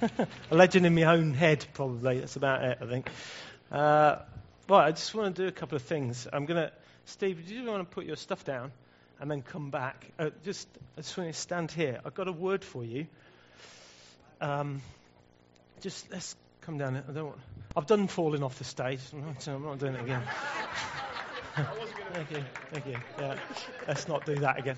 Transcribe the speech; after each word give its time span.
A 0.50 0.54
legend 0.54 0.86
in 0.86 0.94
my 0.94 1.04
own 1.04 1.34
head, 1.34 1.64
probably. 1.74 2.20
That's 2.20 2.36
about 2.36 2.64
it, 2.64 2.78
I 2.80 2.86
think. 2.86 3.10
Uh, 3.70 4.16
well, 4.68 4.80
I 4.80 4.92
just 4.92 5.14
want 5.14 5.36
to 5.36 5.42
do 5.42 5.48
a 5.48 5.52
couple 5.52 5.76
of 5.76 5.82
things. 5.82 6.26
I'm 6.32 6.46
going 6.46 6.68
to, 6.68 6.72
Steve, 7.04 7.46
do 7.46 7.54
you 7.54 7.64
want 7.64 7.88
to 7.88 7.94
put 7.94 8.06
your 8.06 8.16
stuff 8.16 8.44
down 8.44 8.72
and 9.20 9.30
then 9.30 9.42
come 9.42 9.70
back? 9.70 10.10
Uh, 10.18 10.30
just, 10.44 10.68
I 10.96 11.02
just 11.02 11.16
want 11.18 11.32
to 11.32 11.38
stand 11.38 11.70
here. 11.70 12.00
I've 12.04 12.14
got 12.14 12.28
a 12.28 12.32
word 12.32 12.64
for 12.64 12.84
you. 12.84 13.06
Um, 14.40 14.80
just 15.80 16.10
let's 16.10 16.34
come 16.62 16.78
down. 16.78 16.96
I 16.96 17.12
don't 17.12 17.26
want, 17.26 17.38
I've 17.76 17.86
done 17.86 18.08
falling 18.08 18.42
off 18.42 18.58
the 18.58 18.64
stage. 18.64 19.00
I'm 19.46 19.62
not 19.62 19.78
doing 19.78 19.94
it 19.94 20.00
again. 20.00 20.22
thank 22.12 22.30
you, 22.30 22.44
thank 22.72 22.86
you. 22.86 22.96
Yeah, 23.18 23.36
let's 23.86 24.08
not 24.08 24.24
do 24.24 24.36
that 24.36 24.58
again. 24.58 24.76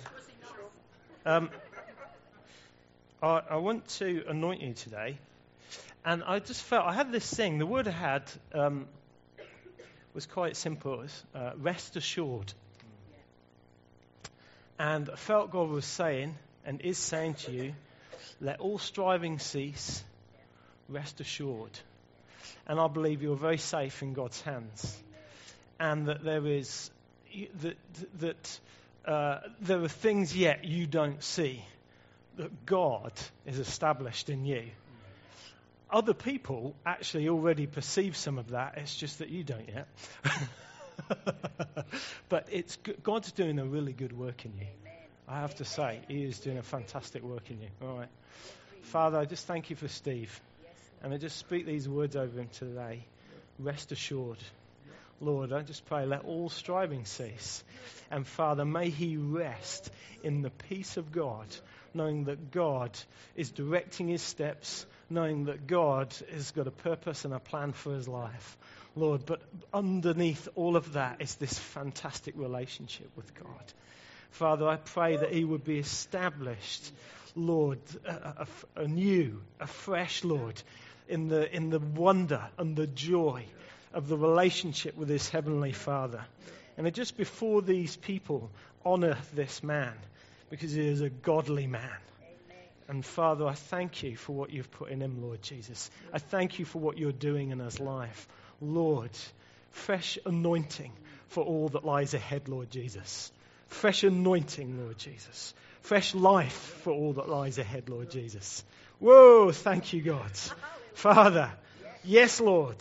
Um, 1.25 1.51
I, 3.23 3.41
I, 3.51 3.57
want 3.57 3.87
to 3.99 4.25
anoint 4.27 4.63
you 4.63 4.75
today, 4.75 5.17
and 6.05 6.25
I 6.25 6.41
just 6.41 6.61
felt 6.61 6.87
I 6.87 6.93
had 6.93 7.13
this 7.13 7.33
thing. 7.33 7.59
The 7.59 7.67
word 7.67 7.87
I 7.87 7.93
had 7.93 8.23
um, 8.53 8.89
was 10.13 10.27
quite 10.27 10.57
simple: 10.57 10.99
was, 10.99 11.25
uh, 11.33 11.53
rest 11.57 11.95
assured. 11.95 12.53
And 14.77 15.09
I 15.09 15.15
felt 15.15 15.53
God 15.53 15.69
was 15.69 15.85
saying, 15.85 16.35
and 16.67 16.81
is 16.81 16.99
saying 16.99 17.35
to 17.35 17.53
you, 17.53 17.75
let 18.41 18.59
all 18.59 18.79
striving 18.79 19.39
cease, 19.39 20.03
rest 20.89 21.21
assured. 21.21 21.79
And 22.67 22.81
I 22.81 22.89
believe 22.89 23.23
you're 23.23 23.37
very 23.37 23.59
safe 23.59 24.03
in 24.03 24.15
God's 24.15 24.41
hands, 24.41 25.01
and 25.79 26.09
that 26.09 26.25
there 26.25 26.45
is 26.45 26.91
that 27.61 27.77
that 28.19 28.61
uh, 29.07 29.39
there 29.61 29.81
are 29.81 29.89
things 29.89 30.37
yet 30.37 30.65
you 30.65 30.89
don't 30.89 31.23
see 31.23 31.63
that 32.37 32.67
God 32.67 33.13
is 33.47 33.59
established 33.59 34.31
in 34.31 34.45
you. 34.45 34.65
Other 35.91 36.15
people 36.15 36.75
actually 36.87 37.29
already 37.29 37.67
perceive 37.67 38.17
some 38.17 38.39
of 38.39 38.51
that. 38.51 38.79
It's 38.79 38.97
just 38.97 39.19
that 39.19 39.29
you 39.29 39.45
don't 39.45 39.69
yet. 39.69 39.89
but 42.29 42.49
it's 42.51 42.77
God's 43.03 43.33
doing 43.33 43.59
a 43.59 43.65
really 43.65 43.93
good 43.93 44.17
work 44.17 44.47
in 44.47 44.53
you. 44.59 44.67
I 45.29 45.41
have 45.41 45.55
to 45.57 45.65
say, 45.65 46.01
He 46.09 46.25
is 46.25 46.41
doing 46.41 46.59
a 46.59 46.63
fantastic 46.63 47.23
work 47.23 47.51
in 47.51 47.61
you. 47.61 47.69
All 47.83 47.99
right. 47.99 48.09
Father, 48.85 49.19
I 49.19 49.27
just 49.27 49.47
thank 49.47 49.71
you 49.71 49.77
for 49.77 49.89
Steve. 49.89 50.41
And 51.03 51.13
I 51.13 51.19
just 51.19 51.37
speak 51.37 51.67
these 51.67 51.89
words 51.89 52.17
over 52.17 52.39
him 52.39 52.49
today. 52.53 53.05
Rest 53.59 53.93
assured. 53.93 54.39
Lord, 55.21 55.53
I 55.53 55.63
just 55.63 55.85
pray, 55.87 56.05
let 56.07 56.25
all 56.25 56.49
striving 56.49 57.05
cease. 57.05 57.63
And 58.11 58.27
Father, 58.27 58.65
may 58.65 58.91
he 58.91 59.17
rest 59.17 59.91
in 60.23 60.43
the 60.43 60.51
peace 60.51 60.97
of 60.97 61.13
God 61.13 61.47
knowing 61.95 62.25
that 62.25 62.51
God 62.51 62.99
is 63.37 63.51
directing 63.51 64.09
his 64.09 64.23
steps, 64.23 64.87
knowing 65.11 65.45
that 65.45 65.67
God 65.67 66.15
has 66.33 66.51
got 66.51 66.67
a 66.67 66.71
purpose 66.71 67.25
and 67.25 67.35
a 67.35 67.39
plan 67.39 67.73
for 67.73 67.95
his 67.95 68.09
life. 68.09 68.57
Lord, 68.95 69.25
but 69.25 69.41
underneath 69.73 70.49
all 70.55 70.77
of 70.77 70.95
that 70.95 71.21
is 71.21 71.35
this 71.37 71.59
fantastic 71.59 72.35
relationship 72.37 73.11
with 73.17 73.35
God. 73.35 73.73
Father, 74.31 74.67
I 74.67 74.77
pray 74.77 75.17
that 75.17 75.33
he 75.33 75.45
would 75.45 75.65
be 75.65 75.79
established, 75.79 76.93
Lord, 77.35 77.79
anew, 78.77 79.41
afresh, 79.61 80.25
Lord, 80.25 80.63
in 81.09 81.29
the, 81.29 81.55
in 81.55 81.71
the 81.71 81.79
wonder 81.79 82.49
and 82.59 82.77
the 82.77 82.87
joy 82.87 83.45
of 83.93 84.09
the 84.09 84.17
relationship 84.17 84.97
with 84.97 85.09
his 85.09 85.29
heavenly 85.29 85.73
Father. 85.73 86.25
And 86.77 86.93
just 86.95 87.17
before 87.17 87.63
these 87.63 87.97
people 87.97 88.51
honor 88.85 89.19
this 89.35 89.63
man, 89.63 89.95
because 90.53 90.73
he 90.73 90.87
is 90.87 91.01
a 91.01 91.09
godly 91.09 91.67
man. 91.67 91.81
Amen. 92.21 92.65
And 92.87 93.07
Father, 93.07 93.47
I 93.47 93.55
thank 93.55 94.03
you 94.03 94.17
for 94.17 94.37
what 94.37 94.51
you've 94.51 94.71
put 94.71 94.91
in 94.91 95.01
him, 95.01 95.23
Lord 95.23 95.41
Jesus. 95.41 95.91
I 96.13 96.19
thank 96.19 96.59
you 96.59 96.67
for 96.67 96.79
what 96.79 96.99
you're 96.99 97.11
doing 97.11 97.53
in 97.53 97.59
his 97.59 97.81
life. 97.81 98.29
Lord, 98.61 99.13
fresh 99.71 100.19
anointing 100.27 100.93
for 101.29 101.43
all 101.43 101.71
that 101.71 101.87
lies 101.87 102.13
ahead, 102.13 102.51
Lord 102.51 102.71
Jesus. 102.71 103.33
Fresh 103.69 104.05
anointing, 104.05 104.79
Lord 104.79 104.99
Jesus. 104.99 105.55
Fresh 105.81 106.15
life 106.15 106.81
for 106.83 106.93
all 106.93 107.15
that 107.15 107.31
lies 107.31 107.57
ahead, 107.57 107.89
Lord 107.89 108.11
Jesus. 108.11 108.63
Whoa, 108.99 109.53
thank 109.53 109.95
you, 109.95 110.03
God. 110.03 110.33
Father, 110.93 111.51
yes, 112.05 112.43
Lord. 112.43 112.77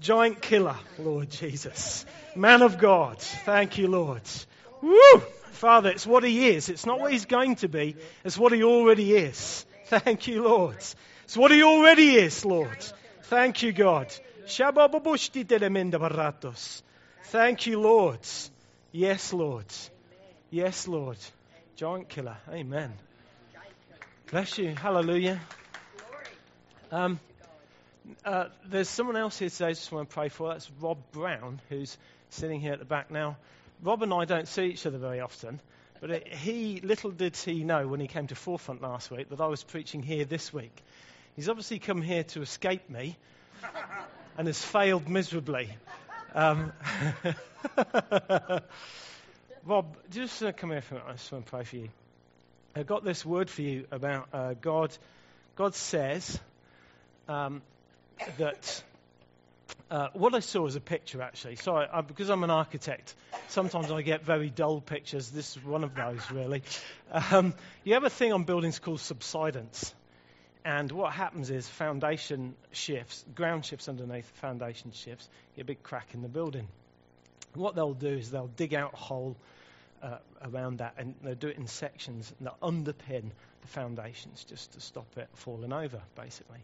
Giant 0.00 0.40
killer, 0.40 0.76
Lord 0.98 1.28
Jesus. 1.28 2.06
Man 2.34 2.62
of 2.62 2.78
God, 2.78 3.18
thank 3.18 3.76
you, 3.76 3.88
Lord. 3.88 4.22
Woo! 4.80 5.22
Father, 5.52 5.90
it's 5.90 6.06
what 6.06 6.24
He 6.24 6.48
is. 6.48 6.68
It's 6.68 6.86
not 6.86 7.00
what 7.00 7.12
He's 7.12 7.26
going 7.26 7.56
to 7.56 7.68
be, 7.68 7.96
it's 8.24 8.38
what 8.38 8.52
He 8.52 8.62
already 8.62 9.14
is. 9.14 9.66
Thank 9.86 10.28
you, 10.28 10.42
Lord. 10.42 10.76
It's 11.24 11.36
what 11.36 11.50
He 11.50 11.62
already 11.62 12.14
is, 12.14 12.44
Lord. 12.44 12.84
Thank 13.24 13.62
you, 13.62 13.72
God. 13.72 14.12
Thank 17.24 17.66
you, 17.66 17.80
Lord. 17.80 18.18
Yes, 18.92 19.32
Lord. 19.32 19.66
Yes, 20.50 20.88
Lord. 20.88 21.18
Giant 21.76 22.08
killer. 22.08 22.36
Amen. 22.48 22.92
Bless 24.30 24.58
you. 24.58 24.74
Hallelujah. 24.74 25.40
Um, 26.92 27.20
uh, 28.24 28.46
there's 28.66 28.88
someone 28.88 29.16
else 29.16 29.38
here 29.38 29.48
today 29.48 29.66
I 29.66 29.72
just 29.72 29.92
want 29.92 30.08
to 30.08 30.14
pray 30.14 30.28
for. 30.28 30.52
That's 30.52 30.70
Rob 30.80 30.98
Brown, 31.12 31.60
who's 31.68 31.96
sitting 32.30 32.60
here 32.60 32.72
at 32.72 32.78
the 32.80 32.84
back 32.84 33.10
now. 33.10 33.36
Rob 33.82 34.02
and 34.02 34.12
I 34.12 34.26
don't 34.26 34.46
see 34.46 34.66
each 34.66 34.84
other 34.84 34.98
very 34.98 35.20
often, 35.20 35.60
but 36.00 36.10
it, 36.10 36.28
he, 36.28 36.80
little 36.82 37.10
did 37.10 37.36
he 37.36 37.64
know 37.64 37.88
when 37.88 38.00
he 38.00 38.06
came 38.06 38.26
to 38.26 38.34
Forefront 38.34 38.82
last 38.82 39.10
week 39.10 39.30
that 39.30 39.40
I 39.40 39.46
was 39.46 39.64
preaching 39.64 40.02
here 40.02 40.26
this 40.26 40.52
week. 40.52 40.76
He's 41.34 41.48
obviously 41.48 41.78
come 41.78 42.02
here 42.02 42.24
to 42.24 42.42
escape 42.42 42.90
me 42.90 43.16
and 44.38 44.46
has 44.46 44.62
failed 44.62 45.08
miserably. 45.08 45.70
Um, 46.34 46.72
Rob, 49.64 49.96
just 50.10 50.42
uh, 50.42 50.52
come 50.52 50.70
here 50.70 50.82
for 50.82 50.96
a 50.96 50.98
minute. 50.98 51.10
I 51.10 51.12
just 51.12 51.32
want 51.32 51.46
to 51.46 51.50
pray 51.50 51.64
for 51.64 51.76
you. 51.76 51.88
I've 52.76 52.86
got 52.86 53.02
this 53.02 53.24
word 53.24 53.48
for 53.48 53.62
you 53.62 53.86
about 53.90 54.28
uh, 54.32 54.54
God. 54.60 54.96
God 55.56 55.74
says 55.74 56.38
um, 57.28 57.62
that 58.38 58.82
uh, 59.90 60.08
what 60.12 60.34
I 60.34 60.40
saw 60.40 60.62
was 60.62 60.76
a 60.76 60.80
picture, 60.80 61.20
actually. 61.20 61.56
So, 61.56 61.76
I, 61.76 62.00
because 62.00 62.28
I'm 62.30 62.44
an 62.44 62.50
architect, 62.50 63.14
sometimes 63.48 63.90
I 63.90 64.02
get 64.02 64.24
very 64.24 64.50
dull 64.50 64.80
pictures. 64.80 65.30
This 65.30 65.56
is 65.56 65.64
one 65.64 65.84
of 65.84 65.94
those, 65.94 66.30
really. 66.30 66.62
Um, 67.10 67.54
you 67.84 67.94
have 67.94 68.04
a 68.04 68.10
thing 68.10 68.32
on 68.32 68.44
buildings 68.44 68.78
called 68.78 69.00
subsidence. 69.00 69.94
And 70.64 70.92
what 70.92 71.12
happens 71.12 71.50
is 71.50 71.66
foundation 71.66 72.54
shifts, 72.70 73.24
ground 73.34 73.64
shifts 73.64 73.88
underneath, 73.88 74.28
foundation 74.40 74.92
shifts, 74.92 75.28
you 75.52 75.56
get 75.56 75.62
a 75.62 75.64
big 75.64 75.82
crack 75.82 76.08
in 76.12 76.22
the 76.22 76.28
building. 76.28 76.68
What 77.54 77.74
they'll 77.74 77.94
do 77.94 78.08
is 78.08 78.30
they'll 78.30 78.46
dig 78.46 78.74
out 78.74 78.92
a 78.92 78.96
hole 78.96 79.36
uh, 80.02 80.18
around 80.42 80.78
that 80.78 80.94
and 80.98 81.14
they'll 81.22 81.34
do 81.34 81.48
it 81.48 81.56
in 81.56 81.66
sections 81.66 82.32
and 82.38 82.46
they'll 82.46 82.70
underpin 82.70 83.30
the 83.62 83.68
foundations 83.68 84.44
just 84.44 84.72
to 84.72 84.80
stop 84.80 85.06
it 85.16 85.28
falling 85.34 85.72
over, 85.72 86.00
basically. 86.14 86.60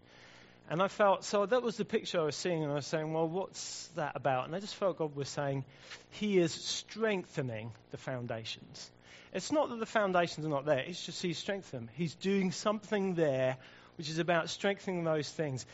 And 0.68 0.82
I 0.82 0.88
felt, 0.88 1.24
so 1.24 1.46
that 1.46 1.62
was 1.62 1.76
the 1.76 1.84
picture 1.84 2.20
I 2.20 2.24
was 2.24 2.36
seeing, 2.36 2.62
and 2.62 2.72
I 2.72 2.76
was 2.76 2.86
saying, 2.86 3.12
well, 3.12 3.28
what's 3.28 3.86
that 3.94 4.16
about? 4.16 4.46
And 4.46 4.56
I 4.56 4.60
just 4.60 4.74
felt 4.74 4.98
God 4.98 5.14
was 5.14 5.28
saying, 5.28 5.64
He 6.10 6.38
is 6.38 6.52
strengthening 6.52 7.70
the 7.92 7.98
foundations. 7.98 8.90
It's 9.32 9.52
not 9.52 9.68
that 9.70 9.78
the 9.78 9.86
foundations 9.86 10.44
are 10.44 10.50
not 10.50 10.64
there, 10.64 10.78
it's 10.78 11.04
just 11.04 11.22
He's 11.22 11.38
strengthening 11.38 11.86
them. 11.86 11.94
He's 11.94 12.14
doing 12.16 12.50
something 12.50 13.14
there 13.14 13.58
which 13.96 14.10
is 14.10 14.18
about 14.18 14.50
strengthening 14.50 15.04
those 15.04 15.28
things. 15.28 15.66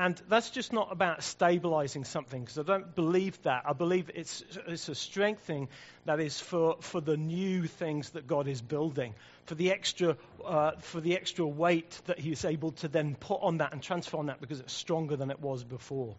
And 0.00 0.14
that's 0.28 0.50
just 0.50 0.72
not 0.72 0.92
about 0.92 1.24
stabilizing 1.24 2.04
something, 2.04 2.42
because 2.42 2.56
I 2.56 2.62
don't 2.62 2.94
believe 2.94 3.42
that. 3.42 3.64
I 3.66 3.72
believe 3.72 4.12
it's, 4.14 4.44
it's 4.68 4.88
a 4.88 4.94
strengthening 4.94 5.68
that 6.04 6.20
is 6.20 6.38
for, 6.38 6.76
for 6.78 7.00
the 7.00 7.16
new 7.16 7.64
things 7.64 8.10
that 8.10 8.28
God 8.28 8.46
is 8.46 8.62
building, 8.62 9.12
for 9.46 9.56
the, 9.56 9.72
extra, 9.72 10.16
uh, 10.46 10.70
for 10.78 11.00
the 11.00 11.16
extra 11.16 11.44
weight 11.44 12.00
that 12.06 12.20
He's 12.20 12.44
able 12.44 12.70
to 12.72 12.86
then 12.86 13.16
put 13.16 13.42
on 13.42 13.58
that 13.58 13.72
and 13.72 13.82
transform 13.82 14.26
that 14.26 14.40
because 14.40 14.60
it's 14.60 14.72
stronger 14.72 15.16
than 15.16 15.32
it 15.32 15.40
was 15.40 15.64
before. 15.64 16.14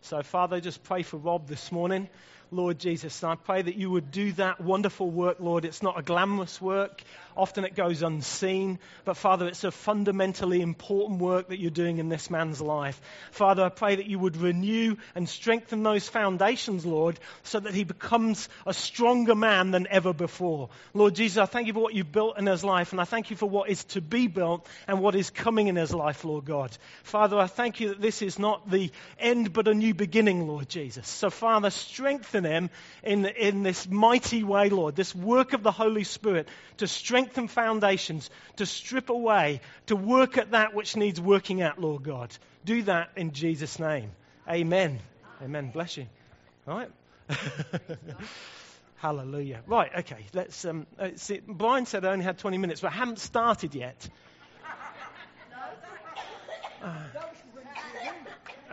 So, 0.00 0.20
Father, 0.24 0.60
just 0.60 0.82
pray 0.82 1.04
for 1.04 1.16
Rob 1.16 1.46
this 1.46 1.70
morning. 1.70 2.08
Lord 2.54 2.78
Jesus. 2.78 3.22
And 3.22 3.32
I 3.32 3.34
pray 3.34 3.62
that 3.62 3.76
you 3.76 3.90
would 3.90 4.10
do 4.10 4.32
that 4.32 4.60
wonderful 4.60 5.10
work, 5.10 5.38
Lord. 5.40 5.64
It's 5.64 5.82
not 5.82 5.98
a 5.98 6.02
glamorous 6.02 6.60
work. 6.60 7.02
Often 7.36 7.64
it 7.64 7.74
goes 7.74 8.02
unseen. 8.02 8.78
But 9.04 9.16
Father, 9.16 9.48
it's 9.48 9.64
a 9.64 9.72
fundamentally 9.72 10.60
important 10.60 11.20
work 11.20 11.48
that 11.48 11.58
you're 11.58 11.70
doing 11.70 11.98
in 11.98 12.08
this 12.08 12.30
man's 12.30 12.60
life. 12.60 13.00
Father, 13.32 13.64
I 13.64 13.70
pray 13.70 13.96
that 13.96 14.06
you 14.06 14.18
would 14.18 14.36
renew 14.36 14.96
and 15.14 15.28
strengthen 15.28 15.82
those 15.82 16.08
foundations, 16.08 16.86
Lord, 16.86 17.18
so 17.42 17.58
that 17.60 17.74
he 17.74 17.84
becomes 17.84 18.48
a 18.66 18.72
stronger 18.72 19.34
man 19.34 19.72
than 19.72 19.88
ever 19.90 20.12
before. 20.12 20.68
Lord 20.92 21.14
Jesus, 21.14 21.38
I 21.38 21.46
thank 21.46 21.66
you 21.66 21.72
for 21.72 21.80
what 21.80 21.94
you've 21.94 22.12
built 22.12 22.38
in 22.38 22.46
his 22.46 22.62
life. 22.62 22.92
And 22.92 23.00
I 23.00 23.04
thank 23.04 23.30
you 23.30 23.36
for 23.36 23.48
what 23.48 23.68
is 23.68 23.84
to 23.86 24.00
be 24.00 24.28
built 24.28 24.66
and 24.86 25.00
what 25.00 25.16
is 25.16 25.30
coming 25.30 25.66
in 25.66 25.76
his 25.76 25.92
life, 25.92 26.24
Lord 26.24 26.44
God. 26.44 26.76
Father, 27.02 27.36
I 27.36 27.48
thank 27.48 27.80
you 27.80 27.88
that 27.88 28.00
this 28.00 28.22
is 28.22 28.38
not 28.38 28.70
the 28.70 28.92
end 29.18 29.52
but 29.52 29.66
a 29.66 29.74
new 29.74 29.94
beginning, 29.94 30.46
Lord 30.46 30.68
Jesus. 30.68 31.08
So, 31.08 31.30
Father, 31.30 31.70
strengthen 31.70 32.43
him 32.44 32.70
in, 33.02 33.26
in 33.26 33.62
this 33.62 33.88
mighty 33.88 34.44
way, 34.44 34.70
Lord, 34.70 34.96
this 34.96 35.14
work 35.14 35.52
of 35.52 35.62
the 35.62 35.72
Holy 35.72 36.04
Spirit 36.04 36.48
to 36.78 36.86
strengthen 36.86 37.48
foundations, 37.48 38.30
to 38.56 38.66
strip 38.66 39.10
away, 39.10 39.60
to 39.86 39.96
work 39.96 40.38
at 40.38 40.52
that 40.52 40.74
which 40.74 40.96
needs 40.96 41.20
working 41.20 41.62
at, 41.62 41.80
Lord 41.80 42.02
God. 42.02 42.36
Do 42.64 42.82
that 42.82 43.10
in 43.16 43.32
Jesus' 43.32 43.78
name. 43.78 44.10
Amen. 44.48 45.00
Amen. 45.42 45.70
Bless 45.70 45.96
you. 45.96 46.06
All 46.66 46.78
right. 46.78 46.90
Hallelujah. 48.96 49.60
Right, 49.66 49.90
okay. 49.98 50.24
Let's. 50.32 50.64
Um, 50.64 50.86
uh, 50.98 51.10
see, 51.16 51.40
Brian 51.46 51.84
said 51.84 52.04
I 52.04 52.12
only 52.12 52.24
had 52.24 52.38
20 52.38 52.58
minutes, 52.58 52.80
but 52.80 52.92
I 52.92 52.94
haven't 52.94 53.18
started 53.18 53.74
yet. 53.74 54.08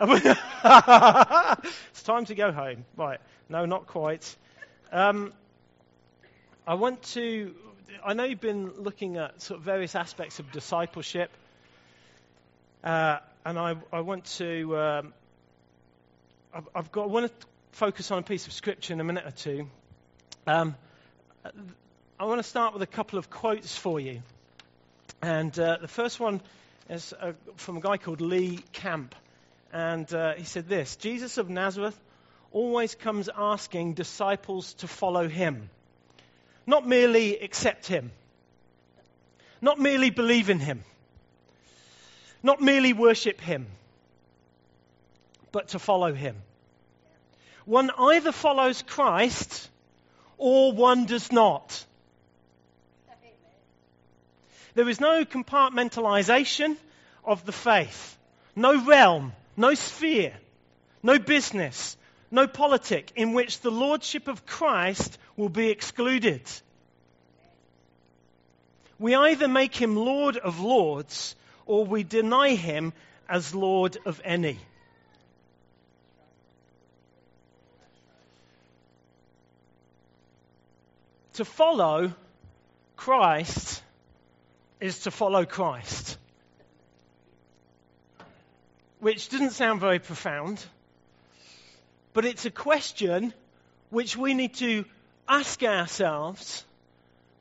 it's 0.02 2.02
time 2.02 2.24
to 2.24 2.34
go 2.34 2.50
home. 2.50 2.84
Right. 2.96 3.20
No, 3.48 3.66
not 3.66 3.86
quite. 3.86 4.36
Um, 4.90 5.32
I 6.66 6.74
want 6.74 7.02
to. 7.14 7.54
I 8.04 8.14
know 8.14 8.24
you've 8.24 8.40
been 8.40 8.70
looking 8.78 9.16
at 9.16 9.42
sort 9.42 9.58
of 9.58 9.64
various 9.64 9.94
aspects 9.94 10.38
of 10.38 10.50
discipleship, 10.52 11.30
uh, 12.84 13.18
and 13.44 13.58
I, 13.58 13.76
I, 13.92 14.00
want 14.00 14.24
to. 14.36 14.76
Um, 14.78 15.14
I've, 16.54 16.68
I've, 16.74 16.92
got. 16.92 17.04
I 17.04 17.06
want 17.06 17.40
to 17.40 17.46
focus 17.72 18.10
on 18.10 18.18
a 18.18 18.22
piece 18.22 18.46
of 18.46 18.52
scripture 18.52 18.92
in 18.92 19.00
a 19.00 19.04
minute 19.04 19.26
or 19.26 19.32
two. 19.32 19.68
Um, 20.46 20.76
I 22.18 22.24
want 22.24 22.38
to 22.38 22.48
start 22.48 22.74
with 22.74 22.82
a 22.82 22.86
couple 22.86 23.18
of 23.18 23.28
quotes 23.28 23.76
for 23.76 23.98
you, 23.98 24.22
and 25.20 25.56
uh, 25.58 25.78
the 25.80 25.88
first 25.88 26.20
one 26.20 26.40
is 26.88 27.12
uh, 27.20 27.32
from 27.56 27.78
a 27.78 27.80
guy 27.80 27.96
called 27.96 28.20
Lee 28.20 28.60
Camp. 28.72 29.14
And 29.72 30.12
uh, 30.12 30.34
he 30.34 30.44
said 30.44 30.68
this 30.68 30.96
Jesus 30.96 31.38
of 31.38 31.48
Nazareth 31.48 31.98
always 32.52 32.94
comes 32.94 33.28
asking 33.36 33.94
disciples 33.94 34.74
to 34.74 34.88
follow 34.88 35.28
him, 35.28 35.70
not 36.66 36.86
merely 36.86 37.38
accept 37.38 37.86
him, 37.86 38.10
not 39.60 39.78
merely 39.78 40.10
believe 40.10 40.50
in 40.50 40.58
him, 40.58 40.84
not 42.42 42.60
merely 42.60 42.92
worship 42.92 43.40
him, 43.40 43.66
but 45.50 45.68
to 45.68 45.78
follow 45.78 46.12
him. 46.14 46.36
One 47.64 47.90
either 47.96 48.32
follows 48.32 48.82
Christ 48.82 49.68
or 50.38 50.72
one 50.72 51.06
does 51.06 51.30
not. 51.30 51.84
There 54.74 54.88
is 54.88 55.00
no 55.00 55.24
compartmentalization 55.24 56.76
of 57.24 57.44
the 57.44 57.52
faith, 57.52 58.18
no 58.56 58.84
realm, 58.84 59.32
no 59.56 59.74
sphere, 59.74 60.32
no 61.02 61.18
business, 61.18 61.96
no 62.32 62.48
politic 62.48 63.12
in 63.14 63.34
which 63.34 63.60
the 63.60 63.70
lordship 63.70 64.26
of 64.26 64.46
Christ 64.46 65.18
will 65.36 65.50
be 65.50 65.68
excluded. 65.68 66.42
We 68.98 69.14
either 69.14 69.48
make 69.48 69.76
him 69.76 69.96
Lord 69.96 70.38
of 70.38 70.58
lords 70.58 71.36
or 71.66 71.84
we 71.84 72.02
deny 72.02 72.54
him 72.54 72.94
as 73.28 73.54
Lord 73.54 73.98
of 74.06 74.20
any. 74.24 74.58
To 81.34 81.44
follow 81.44 82.14
Christ 82.96 83.82
is 84.80 85.00
to 85.00 85.10
follow 85.10 85.44
Christ 85.44 86.18
which 89.02 89.28
doesn't 89.30 89.50
sound 89.50 89.80
very 89.80 89.98
profound, 89.98 90.64
but 92.12 92.24
it's 92.24 92.44
a 92.44 92.50
question 92.50 93.32
which 93.90 94.16
we 94.16 94.34
need 94.34 94.54
to 94.54 94.84
ask 95.28 95.62
ourselves 95.62 96.64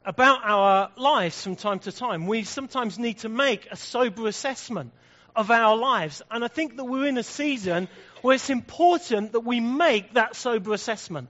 about 0.06 0.42
our 0.44 0.92
lives 0.98 1.42
from 1.44 1.56
time 1.56 1.80
to 1.80 1.92
time. 1.92 2.26
We 2.26 2.44
sometimes 2.44 2.98
need 2.98 3.20
to 3.20 3.30
make 3.30 3.68
a 3.72 3.76
sober 3.76 4.28
assessment 4.28 4.92
of 5.36 5.52
our 5.52 5.76
lives. 5.78 6.22
And 6.32 6.44
I 6.44 6.48
think 6.48 6.78
that 6.78 6.86
we're 6.86 7.08
in 7.08 7.18
a 7.18 7.24
season 7.24 7.88
where 8.22 8.36
it's 8.36 8.50
important 8.50 9.34
that 9.34 9.42
we 9.42 9.60
make 9.60 10.14
that 10.14 10.36
sober 10.36 10.74
assessment, 10.74 11.30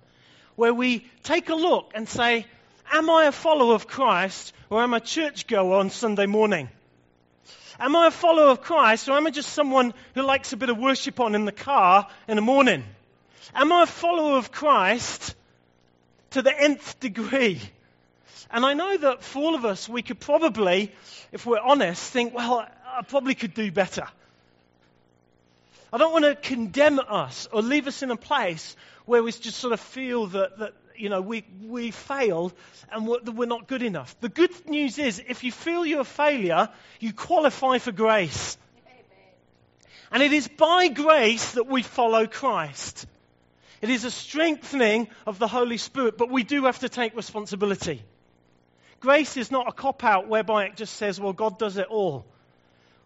where 0.55 0.73
we 0.73 1.09
take 1.23 1.49
a 1.49 1.55
look 1.55 1.91
and 1.95 2.07
say, 2.07 2.45
Am 2.91 3.09
I 3.09 3.25
a 3.25 3.31
follower 3.31 3.73
of 3.73 3.87
Christ 3.87 4.53
or 4.69 4.81
am 4.83 4.93
I 4.93 4.97
a 4.97 5.01
churchgoer 5.01 5.77
on 5.77 5.89
Sunday 5.89 6.25
morning? 6.25 6.69
Am 7.79 7.95
I 7.95 8.07
a 8.07 8.11
follower 8.11 8.49
of 8.49 8.61
Christ 8.61 9.07
or 9.07 9.13
am 9.13 9.27
I 9.27 9.31
just 9.31 9.53
someone 9.53 9.93
who 10.13 10.23
likes 10.23 10.51
a 10.51 10.57
bit 10.57 10.69
of 10.69 10.77
worship 10.77 11.19
on 11.19 11.33
in 11.33 11.45
the 11.45 11.53
car 11.53 12.07
in 12.27 12.35
the 12.35 12.41
morning? 12.41 12.83
Am 13.53 13.71
I 13.71 13.83
a 13.83 13.85
follower 13.85 14.37
of 14.37 14.51
Christ 14.51 15.35
to 16.31 16.41
the 16.41 16.57
nth 16.57 16.99
degree? 16.99 17.61
And 18.49 18.65
I 18.65 18.73
know 18.73 18.97
that 18.97 19.23
for 19.23 19.39
all 19.39 19.55
of 19.55 19.65
us, 19.65 19.87
we 19.87 20.01
could 20.01 20.19
probably, 20.19 20.91
if 21.31 21.45
we're 21.45 21.59
honest, 21.59 22.11
think, 22.11 22.33
well, 22.33 22.67
I 22.85 23.01
probably 23.03 23.35
could 23.35 23.53
do 23.53 23.71
better. 23.71 24.07
I 25.93 25.97
don't 25.97 26.13
want 26.13 26.25
to 26.25 26.35
condemn 26.35 26.99
us 26.99 27.47
or 27.51 27.61
leave 27.61 27.87
us 27.87 28.01
in 28.01 28.11
a 28.11 28.17
place 28.17 28.75
where 29.05 29.23
we 29.23 29.31
just 29.31 29.57
sort 29.57 29.73
of 29.73 29.79
feel 29.79 30.27
that, 30.27 30.59
that 30.59 30.73
you 30.95 31.09
know, 31.09 31.21
we, 31.21 31.43
we 31.65 31.91
failed 31.91 32.53
and 32.91 33.07
we're, 33.07 33.19
we're 33.21 33.45
not 33.45 33.67
good 33.67 33.83
enough. 33.83 34.15
The 34.21 34.29
good 34.29 34.69
news 34.69 34.99
is, 34.99 35.21
if 35.27 35.43
you 35.43 35.51
feel 35.51 35.85
you're 35.85 36.01
a 36.01 36.05
failure, 36.05 36.69
you 36.99 37.13
qualify 37.13 37.79
for 37.79 37.91
grace. 37.91 38.57
And 40.11 40.21
it 40.21 40.33
is 40.33 40.47
by 40.47 40.89
grace 40.89 41.53
that 41.53 41.67
we 41.67 41.83
follow 41.83 42.27
Christ. 42.27 43.07
It 43.81 43.89
is 43.89 44.03
a 44.03 44.11
strengthening 44.11 45.07
of 45.25 45.39
the 45.39 45.47
Holy 45.47 45.77
Spirit, 45.77 46.17
but 46.17 46.29
we 46.29 46.43
do 46.43 46.65
have 46.65 46.79
to 46.79 46.89
take 46.89 47.15
responsibility. 47.15 48.03
Grace 48.99 49.37
is 49.37 49.49
not 49.51 49.67
a 49.67 49.71
cop 49.71 50.03
out 50.03 50.27
whereby 50.27 50.65
it 50.65 50.75
just 50.75 50.95
says, 50.95 51.19
well, 51.19 51.33
God 51.33 51.57
does 51.57 51.77
it 51.77 51.87
all. 51.87 52.25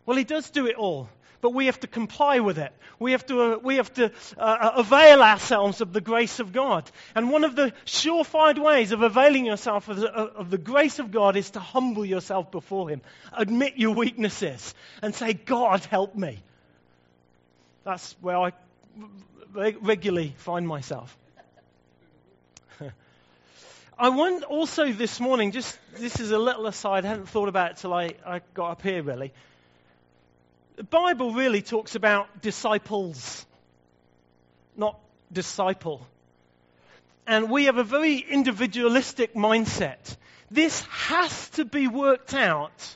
Well, 0.06 0.18
He 0.18 0.26
does 0.26 0.50
do 0.50 0.68
it 0.68 0.76
all 0.76 1.10
but 1.46 1.54
we 1.54 1.68
have 1.68 1.80
to 1.80 1.86
comply 1.86 2.40
with 2.40 2.58
it. 2.58 2.74
We 2.98 3.12
have 3.12 3.24
to, 3.28 3.40
uh, 3.40 3.58
we 3.62 3.76
have 3.76 3.94
to 3.94 4.06
uh, 4.36 4.42
uh, 4.42 4.72
avail 4.78 5.22
ourselves 5.22 5.80
of 5.80 5.94
the 5.94 6.02
grace 6.02 6.40
of 6.40 6.52
God. 6.52 6.90
And 7.14 7.30
one 7.30 7.44
of 7.44 7.56
the 7.56 7.72
surefire 7.86 8.58
ways 8.58 8.92
of 8.92 9.04
availing 9.04 9.46
yourself 9.46 9.88
of 9.88 9.98
the, 9.98 10.12
uh, 10.12 10.26
of 10.38 10.50
the 10.50 10.58
grace 10.58 10.98
of 10.98 11.12
God 11.12 11.36
is 11.36 11.52
to 11.52 11.60
humble 11.60 12.04
yourself 12.04 12.50
before 12.50 12.90
Him, 12.90 13.02
admit 13.32 13.74
your 13.78 13.94
weaknesses, 13.94 14.74
and 15.04 15.14
say, 15.14 15.34
God, 15.34 15.86
help 15.86 16.16
me. 16.16 16.40
That's 17.84 18.16
where 18.22 18.38
I 18.38 18.52
regularly 19.54 20.34
find 20.38 20.68
myself. 20.68 21.18
I 23.98 24.10
want 24.10 24.44
also 24.44 24.92
this 24.92 25.20
morning, 25.20 25.52
just 25.52 25.78
this 25.98 26.20
is 26.20 26.32
a 26.32 26.38
little 26.38 26.68
aside, 26.68 27.06
I 27.06 27.10
hadn't 27.10 27.30
thought 27.30 27.50
about 27.50 27.72
it 27.72 27.78
till 27.78 27.94
I, 27.94 28.14
I 28.26 28.42
got 28.54 28.72
up 28.72 28.82
here 28.82 29.02
really. 29.02 29.34
The 30.76 30.84
Bible 30.84 31.34
really 31.34 31.62
talks 31.62 31.96
about 31.96 32.42
disciples, 32.42 33.46
not 34.76 35.00
disciple. 35.32 36.06
And 37.28 37.50
we 37.50 37.66
have 37.66 37.78
a 37.78 37.84
very 37.84 38.18
individualistic 38.18 39.34
mindset. 39.34 40.18
This 40.52 40.82
has 40.82 41.50
to 41.52 41.66
be 41.66 41.88
worked 41.88 42.34
out 42.34 42.96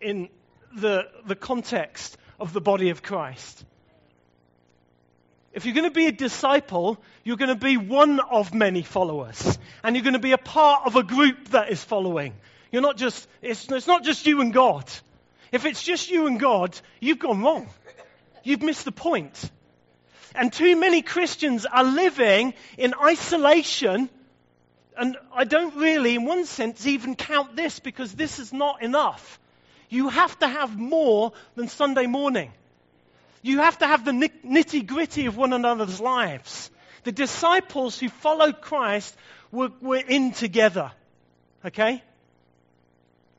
in 0.00 0.28
the, 0.74 1.08
the 1.26 1.36
context 1.36 2.18
of 2.38 2.52
the 2.52 2.60
body 2.60 2.90
of 2.90 3.02
Christ. 3.02 3.64
If 5.52 5.64
you're 5.64 5.74
going 5.74 5.88
to 5.88 5.94
be 5.94 6.06
a 6.06 6.12
disciple, 6.12 6.98
you're 7.24 7.36
going 7.36 7.48
to 7.48 7.54
be 7.56 7.76
one 7.76 8.20
of 8.20 8.54
many 8.54 8.82
followers. 8.82 9.58
And 9.82 9.96
you're 9.96 10.04
going 10.04 10.14
to 10.14 10.20
be 10.20 10.32
a 10.32 10.38
part 10.38 10.86
of 10.86 10.94
a 10.96 11.02
group 11.02 11.48
that 11.48 11.70
is 11.70 11.82
following. 11.82 12.34
You're 12.70 12.82
not 12.82 12.96
just, 12.96 13.26
it's, 13.42 13.70
it's 13.70 13.88
not 13.88 14.04
just 14.04 14.26
you 14.26 14.40
and 14.40 14.52
God. 14.52 14.88
If 15.50 15.64
it's 15.64 15.82
just 15.82 16.10
you 16.10 16.28
and 16.28 16.38
God, 16.38 16.78
you've 17.00 17.18
gone 17.18 17.42
wrong. 17.42 17.68
You've 18.44 18.62
missed 18.62 18.84
the 18.84 18.92
point. 18.92 19.50
And 20.36 20.52
too 20.52 20.76
many 20.76 21.02
Christians 21.02 21.66
are 21.66 21.82
living 21.82 22.54
in 22.78 22.94
isolation. 22.94 24.08
And 24.96 25.16
I 25.34 25.42
don't 25.42 25.74
really, 25.74 26.14
in 26.14 26.26
one 26.26 26.46
sense, 26.46 26.86
even 26.86 27.16
count 27.16 27.56
this 27.56 27.80
because 27.80 28.14
this 28.14 28.38
is 28.38 28.52
not 28.52 28.82
enough. 28.82 29.40
You 29.88 30.08
have 30.08 30.38
to 30.38 30.46
have 30.46 30.78
more 30.78 31.32
than 31.56 31.66
Sunday 31.66 32.06
morning. 32.06 32.52
You 33.42 33.58
have 33.58 33.78
to 33.78 33.86
have 33.86 34.04
the 34.04 34.12
nitty 34.12 34.86
gritty 34.86 35.26
of 35.26 35.36
one 35.36 35.52
another's 35.52 36.00
lives. 36.00 36.70
The 37.04 37.12
disciples 37.12 37.98
who 37.98 38.08
followed 38.08 38.60
Christ 38.60 39.16
were, 39.50 39.70
were 39.80 39.96
in 39.96 40.32
together. 40.32 40.92
Okay? 41.64 42.02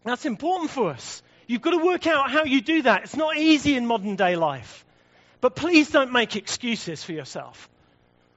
That's 0.03 0.25
important 0.25 0.71
for 0.71 0.89
us. 0.89 1.21
You've 1.45 1.61
got 1.61 1.71
to 1.71 1.85
work 1.85 2.07
out 2.07 2.31
how 2.31 2.45
you 2.45 2.61
do 2.61 2.83
that. 2.83 3.03
It's 3.03 3.15
not 3.15 3.37
easy 3.37 3.75
in 3.75 3.85
modern 3.85 4.15
day 4.15 4.35
life. 4.35 4.85
But 5.41 5.55
please 5.55 5.89
don't 5.89 6.11
make 6.11 6.35
excuses 6.35 7.03
for 7.03 7.11
yourself. 7.11 7.69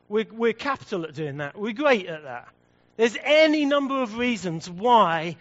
We're, 0.08 0.26
we're 0.30 0.52
capital 0.52 1.04
at 1.04 1.14
doing 1.14 1.38
that. 1.38 1.58
We're 1.58 1.72
great 1.72 2.06
at 2.06 2.24
that. 2.24 2.48
There's 2.96 3.16
any 3.22 3.64
number 3.64 4.02
of 4.02 4.16
reasons 4.16 4.68
why 4.68 5.36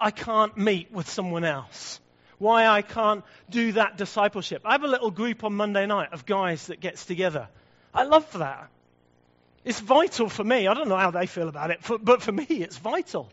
I 0.00 0.10
can't 0.10 0.56
meet 0.56 0.92
with 0.92 1.08
someone 1.08 1.44
else. 1.44 2.00
Why 2.38 2.66
I 2.66 2.82
can't 2.82 3.24
do 3.50 3.72
that 3.72 3.96
discipleship. 3.96 4.62
I 4.64 4.72
have 4.72 4.84
a 4.84 4.88
little 4.88 5.10
group 5.10 5.44
on 5.44 5.54
Monday 5.54 5.86
night 5.86 6.12
of 6.12 6.24
guys 6.24 6.68
that 6.68 6.80
gets 6.80 7.04
together. 7.04 7.48
I 7.92 8.04
love 8.04 8.30
that. 8.32 8.70
It's 9.64 9.80
vital 9.80 10.28
for 10.28 10.44
me. 10.44 10.66
I 10.66 10.74
don't 10.74 10.88
know 10.88 10.96
how 10.96 11.10
they 11.10 11.26
feel 11.26 11.48
about 11.48 11.70
it, 11.70 11.80
but 12.02 12.22
for 12.22 12.32
me, 12.32 12.46
it's 12.48 12.78
vital. 12.78 13.28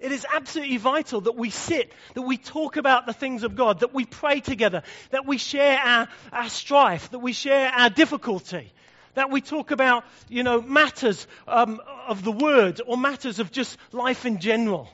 It 0.00 0.10
is 0.10 0.26
absolutely 0.34 0.78
vital 0.78 1.20
that 1.22 1.36
we 1.36 1.50
sit, 1.50 1.92
that 2.14 2.22
we 2.22 2.36
talk 2.36 2.76
about 2.76 3.06
the 3.06 3.12
things 3.12 3.44
of 3.44 3.54
God, 3.54 3.80
that 3.80 3.94
we 3.94 4.04
pray 4.04 4.40
together, 4.40 4.82
that 5.10 5.26
we 5.26 5.38
share 5.38 5.78
our, 5.78 6.08
our 6.32 6.48
strife, 6.48 7.10
that 7.12 7.20
we 7.20 7.32
share 7.32 7.68
our 7.68 7.88
difficulty, 7.88 8.72
that 9.14 9.30
we 9.30 9.40
talk 9.40 9.70
about, 9.70 10.04
you 10.28 10.42
know, 10.42 10.60
matters 10.60 11.28
um, 11.46 11.80
of 12.08 12.24
the 12.24 12.32
word 12.32 12.80
or 12.84 12.96
matters 12.96 13.38
of 13.38 13.52
just 13.52 13.78
life 13.92 14.26
in 14.26 14.40
general. 14.40 14.88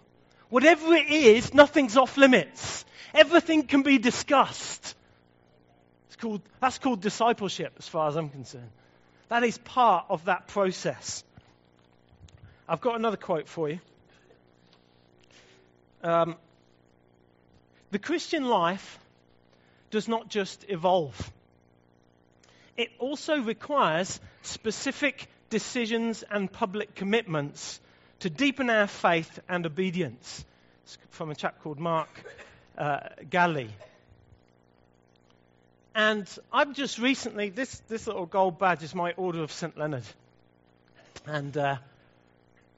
Whatever 0.50 0.94
it 0.94 1.10
is, 1.10 1.52
nothing's 1.52 1.96
off 1.96 2.16
limits. 2.16 2.84
Everything 3.14 3.64
can 3.64 3.82
be 3.82 3.98
discussed. 3.98 4.94
It's 6.06 6.16
called, 6.16 6.40
that's 6.60 6.78
called 6.78 7.00
discipleship, 7.00 7.74
as 7.78 7.88
far 7.88 8.08
as 8.08 8.16
I'm 8.16 8.30
concerned. 8.30 8.70
That 9.28 9.44
is 9.44 9.58
part 9.58 10.06
of 10.08 10.24
that 10.24 10.48
process. 10.48 11.22
I've 12.66 12.80
got 12.80 12.96
another 12.96 13.16
quote 13.16 13.48
for 13.48 13.68
you. 13.68 13.80
Um, 16.02 16.36
the 17.90 17.98
Christian 17.98 18.44
life 18.44 18.98
does 19.90 20.08
not 20.08 20.28
just 20.28 20.64
evolve, 20.68 21.32
it 22.76 22.90
also 22.98 23.40
requires 23.40 24.20
specific 24.42 25.28
decisions 25.50 26.22
and 26.30 26.50
public 26.50 26.94
commitments 26.94 27.80
to 28.20 28.30
deepen 28.30 28.68
our 28.68 28.86
faith 28.86 29.38
and 29.48 29.64
obedience. 29.64 30.44
It's 30.84 30.98
from 31.10 31.30
a 31.30 31.34
chap 31.34 31.62
called 31.62 31.78
Mark 31.78 32.08
uh, 32.76 33.00
Galli. 33.30 33.70
And 35.94 36.28
I've 36.52 36.74
just 36.74 36.98
recently, 36.98 37.50
this, 37.50 37.80
this 37.88 38.06
little 38.06 38.26
gold 38.26 38.58
badge 38.58 38.82
is 38.82 38.94
my 38.94 39.12
Order 39.12 39.42
of 39.42 39.52
St. 39.52 39.76
Leonard. 39.76 40.04
And 41.26 41.56
uh, 41.56 41.76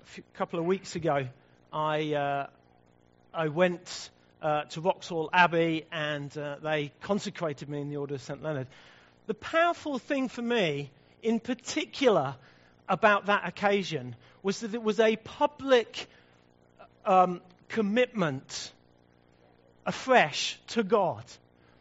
a 0.02 0.06
few, 0.06 0.25
couple 0.35 0.59
of 0.59 0.66
weeks 0.66 0.97
ago, 0.97 1.26
I, 1.73 2.14
uh, 2.14 2.47
I 3.32 3.49
went 3.49 4.11
uh, 4.42 4.64
to 4.64 4.80
Wroxall 4.80 5.30
Abbey 5.32 5.87
and 5.92 6.37
uh, 6.37 6.56
they 6.62 6.92
consecrated 7.02 7.68
me 7.68 7.80
in 7.80 7.88
the 7.88 7.97
Order 7.97 8.16
of 8.16 8.23
St. 8.23 8.42
Leonard. 8.42 8.66
The 9.26 9.35
powerful 9.35 9.99
thing 9.99 10.28
for 10.28 10.42
me, 10.42 10.90
in 11.23 11.40
particular, 11.40 12.37
about 12.90 13.26
that 13.26 13.47
occasion 13.47 14.16
was 14.42 14.61
that 14.61 14.75
it 14.75 14.82
was 14.82 15.00
a 15.00 15.16
public 15.16 16.06
um, 17.06 17.40
commitment 17.68 18.73
afresh 19.87 20.59
to 20.68 20.82
God. 20.82 21.25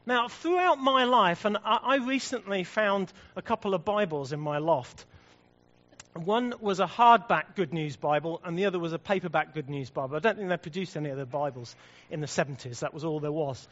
Now, 0.06 0.28
throughout 0.28 0.80
my 0.80 1.04
life, 1.04 1.46
and 1.46 1.58
I, 1.64 1.98
recently 1.98 2.64
found 2.64 3.12
a 3.36 3.42
couple 3.42 3.74
of 3.74 3.84
Bibles 3.84 4.32
in 4.32 4.40
my 4.40 4.60
loft. 4.60 5.06
One 6.14 6.54
was 6.62 6.80
a 6.80 6.88
hardback 6.88 7.56
Good 7.56 7.74
News 7.74 7.96
Bible, 7.96 8.42
and 8.44 8.58
the 8.58 8.66
other 8.66 8.80
was 8.80 8.94
a 8.94 9.00
paperback 9.00 9.54
Good 9.54 9.70
News 9.70 9.90
Bible. 9.90 10.16
I 10.16 10.20
don't 10.20 10.38
think 10.38 10.50
they 10.50 10.58
produced 10.58 10.96
any 10.96 11.12
other 11.12 11.26
Bibles 11.26 11.76
in 12.10 12.22
the 12.22 12.28
70s. 12.28 12.80
That 12.80 12.94
was 12.94 13.04
all 13.04 13.20
there 13.20 13.32
was. 13.32 13.68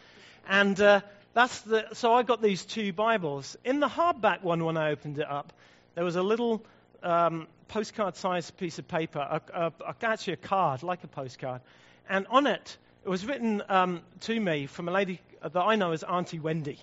And 0.48 0.80
uh, 0.80 1.02
that's 1.34 1.62
the, 1.62 1.88
so 1.94 2.14
I 2.14 2.24
got 2.24 2.42
these 2.42 2.66
two 2.66 2.94
Bibles. 2.94 3.58
In 3.64 3.80
the 3.80 3.88
hardback 3.88 4.44
one, 4.44 4.64
when 4.64 4.78
I 4.78 4.92
opened 4.92 5.18
it 5.18 5.30
up, 5.30 5.54
there 5.96 6.04
was 6.04 6.16
a 6.16 6.24
little 6.24 6.64
um, 7.04 7.48
postcard-sized 7.68 8.58
piece 8.58 8.80
of 8.80 8.88
paper, 8.88 9.20
a, 9.20 9.72
a, 9.86 9.96
actually 10.02 10.34
a 10.34 10.38
card, 10.38 10.84
like 10.84 11.04
a 11.04 11.08
postcard, 11.08 11.62
and 12.10 12.28
on 12.30 12.48
it, 12.48 12.78
it 13.06 13.10
was 13.10 13.26
written 13.26 13.62
um, 13.70 14.02
to 14.22 14.40
me 14.40 14.66
from 14.66 14.88
a 14.88 14.92
lady 14.92 15.22
that 15.42 15.56
I 15.56 15.76
know 15.76 15.92
as 15.92 16.04
Auntie 16.04 16.40
Wendy. 16.40 16.80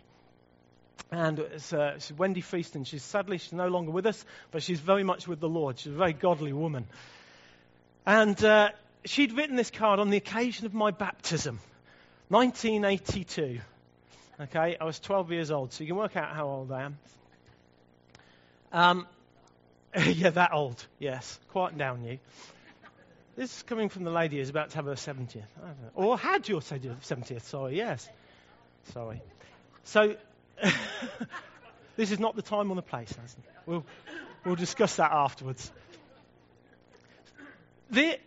And 1.10 1.38
it's, 1.38 1.72
uh, 1.72 1.98
Wendy 2.16 2.42
Feaston. 2.42 2.86
She's 2.86 3.02
sadly 3.02 3.38
she's 3.38 3.52
no 3.52 3.68
longer 3.68 3.90
with 3.90 4.06
us, 4.06 4.24
but 4.50 4.62
she's 4.62 4.80
very 4.80 5.04
much 5.04 5.28
with 5.28 5.40
the 5.40 5.48
Lord. 5.48 5.78
She's 5.78 5.92
a 5.92 5.96
very 5.96 6.12
godly 6.12 6.52
woman. 6.52 6.86
And 8.06 8.42
uh, 8.44 8.70
she'd 9.04 9.32
written 9.32 9.56
this 9.56 9.70
card 9.70 10.00
on 10.00 10.10
the 10.10 10.16
occasion 10.16 10.66
of 10.66 10.74
my 10.74 10.90
baptism, 10.90 11.60
1982. 12.28 13.60
Okay, 14.40 14.76
I 14.80 14.84
was 14.84 14.98
12 14.98 15.30
years 15.30 15.50
old, 15.50 15.72
so 15.72 15.84
you 15.84 15.88
can 15.88 15.96
work 15.96 16.16
out 16.16 16.34
how 16.34 16.46
old 16.46 16.72
I 16.72 16.82
am. 16.82 16.98
Um, 18.72 19.06
yeah, 20.06 20.30
that 20.30 20.52
old. 20.52 20.84
Yes, 20.98 21.38
quieten 21.52 21.78
down, 21.78 22.04
you. 22.04 22.18
This 23.36 23.56
is 23.56 23.62
coming 23.62 23.88
from 23.88 24.04
the 24.04 24.10
lady 24.10 24.38
who's 24.38 24.48
about 24.48 24.70
to 24.70 24.76
have 24.76 24.86
her 24.86 24.94
70th. 24.94 25.42
Or 25.94 26.18
had 26.18 26.48
your 26.48 26.60
70th, 26.60 27.42
sorry, 27.42 27.76
yes. 27.76 28.08
Sorry. 28.92 29.22
So, 29.84 30.16
this 31.96 32.10
is 32.10 32.18
not 32.18 32.36
the 32.36 32.42
time 32.42 32.70
or 32.70 32.76
the 32.76 32.82
place. 32.82 33.12
We'll, 33.66 33.84
we'll 34.44 34.56
discuss 34.56 34.96
that 34.96 35.12
afterwards. 35.12 35.70
The, 37.90 38.18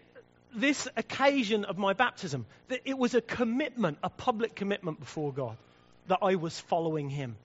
this 0.55 0.87
occasion 0.95 1.65
of 1.65 1.77
my 1.77 1.93
baptism, 1.93 2.45
it 2.85 2.97
was 2.97 3.13
a 3.13 3.21
commitment, 3.21 3.97
a 4.03 4.09
public 4.09 4.55
commitment 4.55 4.99
before 4.99 5.33
God, 5.33 5.57
that 6.07 6.19
I 6.21 6.35
was 6.35 6.57
following 6.59 7.09
Him. 7.09 7.35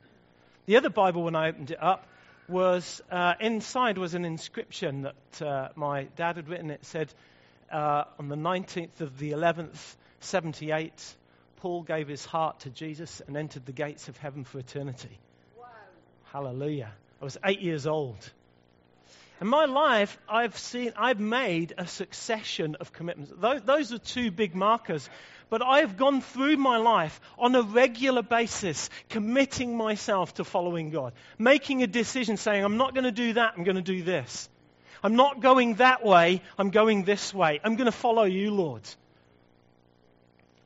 The 0.67 0.77
other 0.77 0.91
Bible, 0.91 1.25
when 1.25 1.35
I 1.35 1.49
opened 1.49 1.73
it 1.73 1.83
up, 1.83 2.07
was 2.53 3.03
uh, 3.11 3.35
inside 3.41 3.99
was 3.99 4.15
an 4.15 4.25
inscription 4.25 5.03
that 5.03 5.43
uh, 5.43 5.69
my 5.75 6.05
dad 6.17 6.37
had 6.37 6.49
written. 6.49 6.71
It 6.71 6.85
said, 6.85 7.13
uh, 7.73 8.05
on 8.19 8.29
the 8.29 8.37
19th 8.37 9.01
of 9.01 9.19
the 9.19 9.33
11th, 9.33 9.97
78, 10.21 10.93
Paul 11.57 11.83
gave 11.83 12.07
his 12.07 12.25
heart 12.25 12.61
to 12.61 12.71
Jesus 12.71 13.23
and 13.27 13.37
entered 13.37 13.67
the 13.67 13.73
gates 13.73 14.09
of 14.09 14.17
heaven 14.19 14.45
for 14.45 14.59
eternity. 14.59 15.19
Wow. 15.59 15.65
Hallelujah. 16.25 16.93
I 17.21 17.25
was 17.25 17.39
eight 17.45 17.61
years 17.61 17.87
old. 17.87 18.31
In 19.41 19.49
my 19.49 19.65
life, 19.65 20.19
I've 20.29 20.57
seen, 20.57 20.93
I've 20.97 21.19
made 21.19 21.75
a 21.77 21.87
succession 21.87 22.77
of 22.79 22.93
commitments. 22.93 23.33
Those, 23.37 23.63
those 23.63 23.93
are 23.93 23.99
two 23.99 24.31
big 24.31 24.55
markers. 24.55 25.09
But 25.53 25.61
I 25.61 25.81
have 25.81 25.99
gone 25.99 26.23
through 26.23 26.57
my 26.57 26.79
life 26.79 27.21
on 27.39 27.55
a 27.55 27.61
regular 27.61 28.23
basis, 28.23 28.89
committing 29.11 29.77
myself 29.77 30.33
to 30.37 30.45
following 30.45 30.89
God, 30.89 31.13
making 31.39 31.83
a 31.83 31.87
decision 31.87 32.39
saying, 32.39 32.65
I'm 32.65 32.79
not 32.79 32.95
going 32.95 33.05
to 33.05 33.13
do 33.13 33.35
that, 33.35 33.53
I'm 33.55 33.63
going 33.63 33.77
to 33.77 33.83
do 33.83 34.03
this. 34.03 34.49
I'm 35.03 35.15
not 35.15 35.41
going 35.41 35.75
that 35.75 36.03
way, 36.07 36.41
I'm 36.57 36.71
going 36.71 37.05
this 37.05 37.35
way. 37.35 37.61
I'm 37.63 37.77
going 37.77 37.85
to 37.85 37.93
follow 37.93 38.23
you, 38.23 38.51
Lord. 38.51 38.81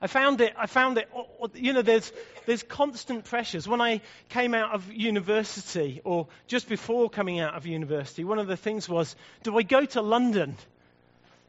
I 0.00 0.06
found 0.06 0.40
it, 0.40 0.54
I 0.56 0.66
found 0.66 0.98
it, 0.98 1.08
you 1.54 1.72
know, 1.72 1.82
there's, 1.82 2.12
there's 2.46 2.62
constant 2.62 3.24
pressures. 3.24 3.66
When 3.66 3.80
I 3.80 4.02
came 4.28 4.54
out 4.54 4.72
of 4.72 4.92
university, 4.92 6.00
or 6.04 6.28
just 6.46 6.68
before 6.68 7.10
coming 7.10 7.40
out 7.40 7.54
of 7.54 7.66
university, 7.66 8.22
one 8.22 8.38
of 8.38 8.46
the 8.46 8.56
things 8.56 8.88
was 8.88 9.16
do 9.42 9.58
I 9.58 9.64
go 9.64 9.84
to 9.84 10.00
London 10.00 10.56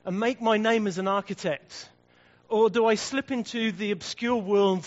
and 0.05 0.19
make 0.19 0.41
my 0.41 0.57
name 0.57 0.87
as 0.87 0.97
an 0.97 1.07
architect? 1.07 1.87
Or 2.49 2.69
do 2.69 2.85
I 2.85 2.95
slip 2.95 3.31
into 3.31 3.73
the 3.73 3.91
obscure 3.91 4.37
world 4.37 4.85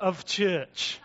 of 0.00 0.24
church? 0.24 0.98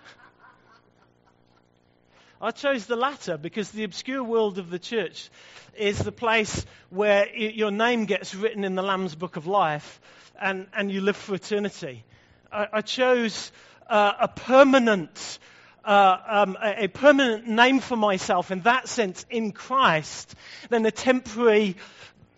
I 2.41 2.49
chose 2.49 2.87
the 2.87 2.95
latter 2.95 3.37
because 3.37 3.69
the 3.69 3.83
obscure 3.83 4.23
world 4.23 4.57
of 4.57 4.71
the 4.71 4.79
church 4.79 5.29
is 5.77 5.99
the 5.99 6.11
place 6.11 6.65
where 6.89 7.29
your 7.35 7.69
name 7.69 8.05
gets 8.05 8.33
written 8.33 8.63
in 8.63 8.73
the 8.73 8.81
Lamb's 8.81 9.13
Book 9.13 9.35
of 9.35 9.45
Life 9.45 10.01
and, 10.41 10.65
and 10.75 10.91
you 10.91 11.01
live 11.01 11.15
for 11.15 11.35
eternity. 11.35 12.03
I, 12.51 12.67
I 12.73 12.81
chose 12.81 13.51
uh, 13.87 14.13
a 14.21 14.27
permanent, 14.27 15.37
uh, 15.85 16.17
um, 16.27 16.57
a, 16.59 16.85
a, 16.85 16.87
permanent 16.87 17.47
name 17.47 17.79
for 17.79 17.95
myself 17.95 18.49
in 18.49 18.61
that 18.61 18.87
sense 18.87 19.23
in 19.29 19.51
Christ 19.51 20.33
than 20.69 20.83
a 20.87 20.91
temporary, 20.91 21.75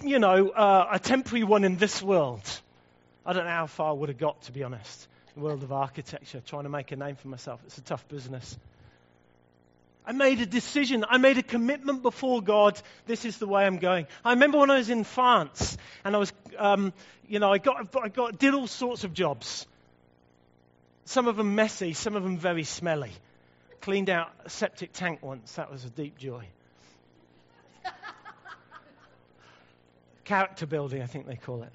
you 0.03 0.20
know, 0.20 0.50
uh, 0.50 0.89
a 0.91 1.00
temporary 1.00 1.46
one 1.46 1.63
in 1.63 1.77
this 1.77 2.03
world. 2.03 2.41
I 3.25 3.34
don't 3.34 3.46
know 3.46 3.51
how 3.51 3.68
far 3.68 3.89
I 3.89 3.94
would 3.94 4.10
have 4.10 4.18
got, 4.18 4.42
to 4.44 4.51
be 4.51 4.63
honest. 4.63 5.08
The 5.36 5.39
world 5.39 5.63
of 5.63 5.72
architecture, 5.72 6.42
trying 6.46 6.63
to 6.63 6.70
make 6.70 6.92
a 6.92 6.96
name 6.96 7.15
for 7.15 7.27
myself. 7.27 7.62
It's 7.65 7.77
a 7.77 7.82
tough 7.82 8.08
business. 8.08 8.58
I 10.06 10.12
made 10.12 10.42
a 10.42 10.46
decision. 10.46 11.06
I 11.08 11.18
made 11.18 11.38
a 11.38 11.44
commitment 11.44 12.01
before 12.01 12.42
God. 12.42 12.80
This 13.06 13.24
is 13.24 13.38
the 13.38 13.48
way 13.48 13.65
I'm 13.65 13.77
going. 13.77 14.08
I 14.25 14.34
remember 14.34 14.58
when 14.58 14.70
I 14.70 14.77
was 14.77 14.89
in 14.89 15.06
France 15.06 15.77
and 16.03 16.15
I 16.15 16.20
was, 16.20 16.34
um, 16.58 16.92
you 17.27 17.39
know, 17.39 17.51
I 17.51 17.58
got, 17.58 17.96
I 17.96 18.10
got, 18.10 18.38
did 18.38 18.53
all 18.53 18.68
sorts 18.68 19.06
of 19.06 19.13
jobs. 19.13 19.65
Some 21.06 21.27
of 21.27 21.38
them 21.38 21.56
messy, 21.56 21.94
some 21.94 22.15
of 22.15 22.24
them 22.24 22.38
very 22.38 22.63
smelly. 22.63 23.12
Cleaned 23.82 24.10
out 24.10 24.32
a 24.46 24.50
septic 24.50 24.92
tank 24.94 25.20
once. 25.22 25.53
That 25.53 25.72
was 25.72 25.86
a 25.86 25.89
deep 25.89 26.18
joy. 26.18 26.46
Character 30.25 30.65
building, 30.65 31.01
I 31.01 31.06
think 31.06 31.27
they 31.27 31.36
call 31.36 31.63
it. 31.63 31.72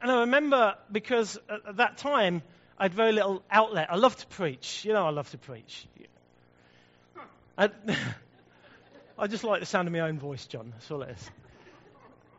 And 0.00 0.10
I 0.10 0.20
remember 0.20 0.76
because 0.90 1.38
at 1.48 1.76
that 1.76 1.98
time, 1.98 2.42
I 2.78 2.84
had 2.84 2.94
very 2.94 3.12
little 3.12 3.42
outlet. 3.50 3.88
I 3.90 3.96
love 3.96 4.16
to 4.16 4.26
preach. 4.26 4.84
You 4.84 4.94
know, 4.94 5.06
I 5.06 5.10
love 5.10 5.30
to 5.30 5.38
preach. 5.38 5.86
I, 7.58 7.68
I 9.18 9.26
just 9.26 9.44
like 9.44 9.60
the 9.60 9.66
sound 9.66 9.86
of 9.86 9.92
my 9.92 10.00
own 10.00 10.18
voice, 10.18 10.46
John. 10.46 10.70
That's 10.72 10.90
all 10.90 11.02
it 11.02 11.10
is. 11.10 11.30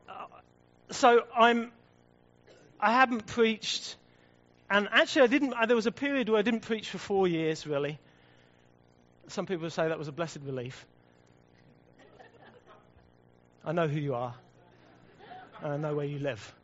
Uh, 0.10 0.14
so 0.90 1.22
I'm, 1.38 1.72
I 2.80 2.94
haven't 2.94 3.28
preached, 3.28 3.96
and 4.68 4.90
actually, 4.92 5.24
I 5.24 5.28
didn't. 5.28 5.54
There 5.68 5.76
was 5.76 5.86
a 5.86 5.92
period 5.92 6.30
where 6.30 6.40
I 6.40 6.42
didn't 6.42 6.62
preach 6.62 6.90
for 6.90 6.98
four 6.98 7.28
years, 7.28 7.68
really. 7.68 8.00
Some 9.28 9.46
people 9.46 9.70
say 9.70 9.88
that 9.88 10.00
was 10.00 10.08
a 10.08 10.12
blessed 10.12 10.40
relief. 10.44 10.88
I 13.64 13.74
know 13.74 13.88
who 13.88 14.00
you 14.00 14.16
are. 14.16 14.34
And 15.62 15.74
I 15.74 15.78
know 15.78 15.94
where 15.96 16.08
you 16.08 16.18
live. 16.18 16.56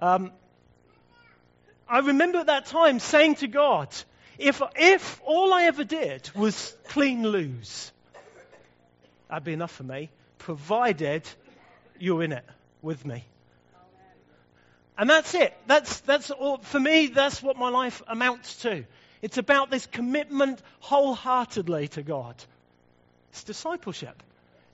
Um, 0.00 0.32
I 1.88 2.00
remember 2.00 2.38
at 2.38 2.46
that 2.46 2.66
time 2.66 2.98
saying 2.98 3.36
to 3.36 3.46
God, 3.46 3.88
if, 4.38 4.60
if 4.76 5.20
all 5.24 5.52
I 5.52 5.64
ever 5.64 5.84
did 5.84 6.28
was 6.34 6.74
clean 6.88 7.22
loos, 7.22 7.92
that'd 9.28 9.44
be 9.44 9.52
enough 9.52 9.72
for 9.72 9.84
me, 9.84 10.10
provided 10.38 11.22
you're 11.98 12.22
in 12.22 12.32
it 12.32 12.44
with 12.82 13.04
me. 13.06 13.24
And 14.98 15.08
that's 15.08 15.34
it. 15.34 15.54
That's, 15.66 16.00
that's 16.00 16.30
all, 16.30 16.58
for 16.58 16.80
me, 16.80 17.08
that's 17.08 17.42
what 17.42 17.56
my 17.56 17.68
life 17.68 18.02
amounts 18.06 18.56
to. 18.62 18.84
It's 19.22 19.38
about 19.38 19.70
this 19.70 19.86
commitment 19.86 20.60
wholeheartedly 20.80 21.88
to 21.88 22.02
God. 22.02 22.34
It's 23.30 23.44
discipleship. 23.44 24.22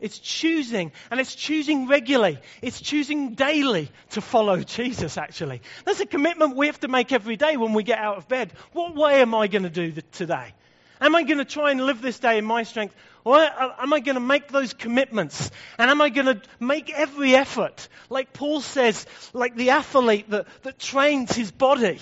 It's 0.02 0.18
choosing, 0.18 0.92
and 1.11 1.21
it's 1.21 1.35
choosing 1.35 1.87
regularly. 1.87 2.38
It's 2.61 2.80
choosing 2.80 3.35
daily 3.35 3.88
to 4.11 4.21
follow 4.21 4.59
Jesus, 4.59 5.16
actually. 5.16 5.62
That's 5.87 6.00
a 6.00 6.06
commitment 6.06 6.56
we 6.56 6.66
have 6.66 6.80
to 6.80 6.88
make 6.88 7.12
every 7.12 7.37
day 7.37 7.56
when 7.56 7.73
we 7.73 7.85
get 7.85 8.00
out 8.00 8.18
of 8.18 8.26
bed. 8.28 8.52
What 8.73 8.97
way 8.97 9.23
am 9.23 9.32
I 9.35 9.47
going 9.47 9.62
to 9.62 9.71
do 9.71 9.92
today? 10.11 10.52
Am 11.00 11.14
I 11.14 11.23
going 11.23 11.38
to 11.38 11.44
try 11.44 11.71
and 11.71 11.80
live 11.87 12.02
this 12.02 12.18
day 12.18 12.38
in 12.38 12.44
my 12.44 12.64
strength? 12.64 12.94
Or 13.25 13.37
uh, 13.37 13.75
am 13.78 13.92
I 13.92 14.00
going 14.00 14.16
to 14.16 14.21
make 14.21 14.49
those 14.49 14.75
commitments? 14.75 15.50
And 15.78 15.88
am 15.88 16.00
I 16.00 16.09
going 16.09 16.26
to 16.26 16.42
make 16.59 16.92
every 16.92 17.37
effort, 17.37 17.88
like 18.11 18.32
Paul 18.32 18.61
says, 18.61 19.06
like 19.32 19.54
the 19.54 19.71
athlete 19.71 20.30
that, 20.30 20.47
that 20.64 20.78
trains 20.80 21.32
his 21.32 21.52
body 21.52 22.00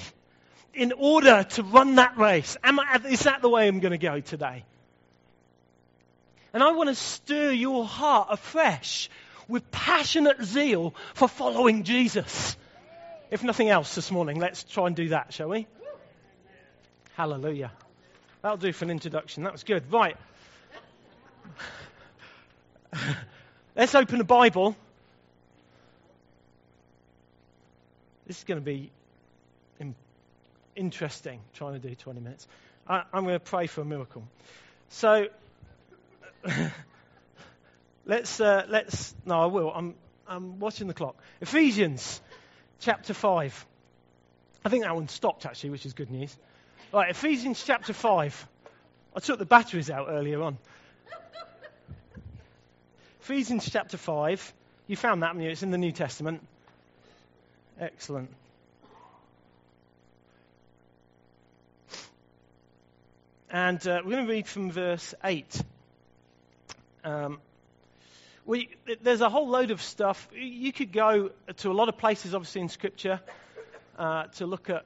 in 0.72 0.92
order 0.92 1.44
to 1.50 1.62
run 1.62 1.96
that 1.96 2.16
race? 2.16 2.56
Am 2.64 2.80
I, 2.80 3.00
is 3.10 3.24
that 3.24 3.42
the 3.42 3.50
way 3.50 3.68
I'm 3.68 3.80
going 3.80 3.92
to 3.92 3.98
go 3.98 4.20
today? 4.20 4.64
And 6.52 6.62
I 6.62 6.72
want 6.72 6.88
to 6.88 6.94
stir 6.94 7.52
your 7.52 7.84
heart 7.84 8.28
afresh 8.30 9.08
with 9.48 9.70
passionate 9.70 10.42
zeal 10.42 10.94
for 11.14 11.28
following 11.28 11.84
Jesus. 11.84 12.56
If 13.30 13.44
nothing 13.44 13.68
else 13.68 13.94
this 13.94 14.10
morning, 14.10 14.38
let's 14.40 14.64
try 14.64 14.86
and 14.86 14.96
do 14.96 15.08
that, 15.10 15.32
shall 15.32 15.48
we? 15.48 15.66
Hallelujah. 17.14 17.70
That'll 18.42 18.56
do 18.56 18.72
for 18.72 18.84
an 18.84 18.90
introduction. 18.90 19.44
That 19.44 19.52
was 19.52 19.64
good. 19.64 19.92
Right. 19.92 20.16
let's 23.76 23.94
open 23.94 24.18
the 24.18 24.24
Bible. 24.24 24.76
This 28.26 28.38
is 28.38 28.44
going 28.44 28.60
to 28.60 28.64
be 28.64 28.90
interesting, 30.76 31.40
trying 31.54 31.80
to 31.80 31.88
do 31.88 31.94
20 31.94 32.20
minutes. 32.20 32.46
I, 32.88 33.02
I'm 33.12 33.24
going 33.24 33.34
to 33.34 33.40
pray 33.40 33.66
for 33.66 33.82
a 33.82 33.84
miracle. 33.84 34.24
So, 34.88 35.28
let's, 38.06 38.40
uh, 38.40 38.66
let's, 38.68 39.14
no, 39.24 39.40
I 39.40 39.46
will. 39.46 39.72
I'm, 39.72 39.94
I'm 40.26 40.58
watching 40.58 40.88
the 40.88 40.94
clock. 40.94 41.16
Ephesians 41.40 42.20
chapter 42.80 43.14
5. 43.14 43.66
I 44.64 44.68
think 44.68 44.84
that 44.84 44.94
one 44.94 45.08
stopped 45.08 45.46
actually, 45.46 45.70
which 45.70 45.86
is 45.86 45.92
good 45.92 46.10
news. 46.10 46.36
Right, 46.92 47.10
Ephesians 47.10 47.62
chapter 47.64 47.92
5. 47.92 48.46
I 49.14 49.20
took 49.20 49.38
the 49.38 49.46
batteries 49.46 49.90
out 49.90 50.06
earlier 50.08 50.42
on. 50.42 50.58
Ephesians 53.22 53.68
chapter 53.70 53.96
5. 53.96 54.54
You 54.86 54.96
found 54.96 55.22
that, 55.22 55.28
haven't 55.28 55.42
you? 55.42 55.50
It's 55.50 55.62
in 55.62 55.70
the 55.70 55.78
New 55.78 55.92
Testament. 55.92 56.46
Excellent. 57.78 58.30
And 63.52 63.84
uh, 63.86 64.02
we're 64.04 64.12
going 64.12 64.26
to 64.26 64.32
read 64.32 64.46
from 64.46 64.70
verse 64.70 65.14
8. 65.24 65.62
Um, 67.04 67.38
we, 68.44 68.68
there's 69.02 69.20
a 69.20 69.28
whole 69.28 69.48
load 69.48 69.70
of 69.70 69.80
stuff. 69.80 70.28
You 70.32 70.72
could 70.72 70.92
go 70.92 71.30
to 71.58 71.70
a 71.70 71.72
lot 71.72 71.88
of 71.88 71.98
places, 71.98 72.34
obviously, 72.34 72.62
in 72.62 72.68
Scripture 72.68 73.20
uh, 73.98 74.24
to 74.38 74.46
look 74.46 74.70
at 74.70 74.84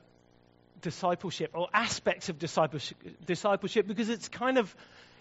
discipleship 0.83 1.53
or 1.55 1.69
aspects 1.73 2.29
of 2.29 2.39
discipleship, 2.39 2.99
discipleship 3.25 3.87
because 3.87 4.11
it's 4.11 4.29
kind 4.29 4.59
of, 4.59 4.75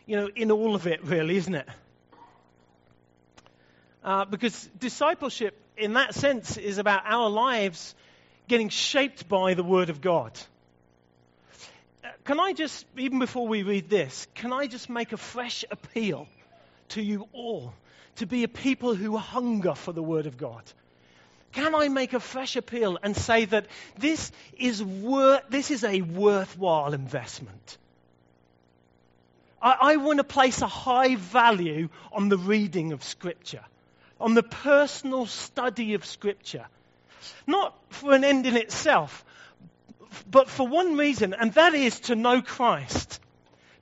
you 0.06 0.18
know, 0.18 0.30
in 0.36 0.52
all 0.52 0.76
of 0.76 0.88
it, 0.88 1.04
really, 1.06 1.38
isn't 1.38 1.56
it? 1.56 1.68
Uh, 4.04 4.26
because 4.26 4.70
discipleship, 4.78 5.58
in 5.78 5.94
that 5.94 6.14
sense, 6.14 6.58
is 6.58 6.78
about 6.78 7.04
our 7.06 7.30
lives 7.30 7.96
getting 8.50 8.68
shaped 8.68 9.30
by 9.30 9.54
the 9.54 9.64
Word 9.64 9.90
of 9.90 10.02
God. 10.02 10.38
Uh, 12.04 12.10
can 12.26 12.40
I 12.42 12.52
just, 12.52 12.86
even 12.98 13.20
before 13.20 13.48
we 13.48 13.64
read 13.64 13.90
this, 13.90 14.28
can 14.36 14.52
I 14.52 14.68
just 14.68 14.90
make 14.90 15.14
a 15.14 15.18
fresh 15.18 15.64
appeal? 15.72 16.28
To 16.94 17.02
you 17.02 17.28
all 17.34 17.74
to 18.16 18.26
be 18.26 18.44
a 18.44 18.48
people 18.48 18.94
who 18.96 19.18
hunger 19.18 19.76
for 19.76 19.92
the 19.92 20.04
Word 20.04 20.28
of 20.28 20.38
God. 20.38 20.64
Can 21.52 21.76
I 21.76 21.88
make 21.88 22.14
a 22.14 22.20
fresh 22.20 22.56
appeal 22.56 22.98
and 23.02 23.16
say 23.16 23.46
that 23.46 23.68
this 23.98 24.32
is, 24.58 24.84
wor- 24.84 25.42
this 25.50 25.72
is 25.72 25.84
a 25.84 26.02
worthwhile 26.02 26.94
investment? 26.94 27.78
I, 29.62 29.78
I 29.82 29.96
want 29.98 30.18
to 30.18 30.24
place 30.24 30.62
a 30.62 30.68
high 30.68 31.16
value 31.16 31.90
on 32.12 32.30
the 32.30 32.38
reading 32.38 32.92
of 32.92 33.04
Scripture, 33.04 33.64
on 34.20 34.34
the 34.34 34.44
personal 34.44 35.26
study 35.26 35.94
of 35.94 36.06
Scripture. 36.06 36.66
Not 37.48 37.76
for 37.90 38.14
an 38.14 38.24
end 38.24 38.46
in 38.46 38.58
itself, 38.58 39.24
but 40.30 40.50
for 40.50 40.68
one 40.68 40.98
reason, 40.98 41.34
and 41.34 41.54
that 41.54 41.74
is 41.74 42.00
to 42.02 42.16
know 42.16 42.42
Christ, 42.42 43.20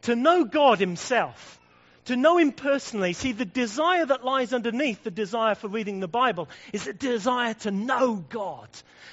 to 0.03 0.15
know 0.15 0.45
God 0.45 0.79
Himself 0.79 1.60
to 2.05 2.15
know 2.15 2.37
Him 2.37 2.51
personally. 2.51 3.13
See, 3.13 3.31
the 3.31 3.45
desire 3.45 4.05
that 4.05 4.25
lies 4.25 4.53
underneath 4.53 5.03
the 5.03 5.11
desire 5.11 5.55
for 5.55 5.67
reading 5.67 5.99
the 5.99 6.07
Bible 6.07 6.49
is 6.73 6.87
a 6.87 6.93
desire 6.93 7.53
to 7.55 7.71
know 7.71 8.15
God, 8.15 8.69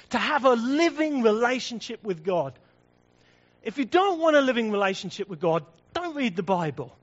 to 0.09 0.17
have 0.17 0.45
a 0.45 0.53
living 0.53 1.21
relationship 1.21 2.03
with 2.03 2.23
God. 2.23 2.53
If 3.63 3.77
you 3.77 3.85
don't 3.85 4.19
want 4.19 4.35
a 4.35 4.41
living 4.41 4.71
relationship 4.71 5.27
with 5.27 5.39
God, 5.39 5.65
don't 5.93 6.15
read 6.15 6.35
the 6.35 6.43
Bible. 6.43 6.95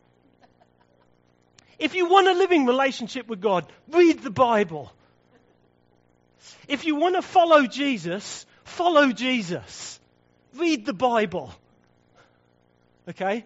If 1.78 1.94
you 1.94 2.08
want 2.08 2.26
a 2.28 2.32
living 2.32 2.64
relationship 2.64 3.28
with 3.28 3.40
God, 3.40 3.70
read 3.88 4.22
the 4.22 4.30
Bible. 4.30 4.92
If 6.68 6.86
you 6.86 6.96
want 6.96 7.16
to 7.16 7.22
follow 7.22 7.66
Jesus, 7.66 8.46
follow 8.64 9.12
Jesus. 9.12 10.00
Read 10.54 10.86
the 10.86 10.94
Bible. 10.94 11.52
Okay? 13.08 13.44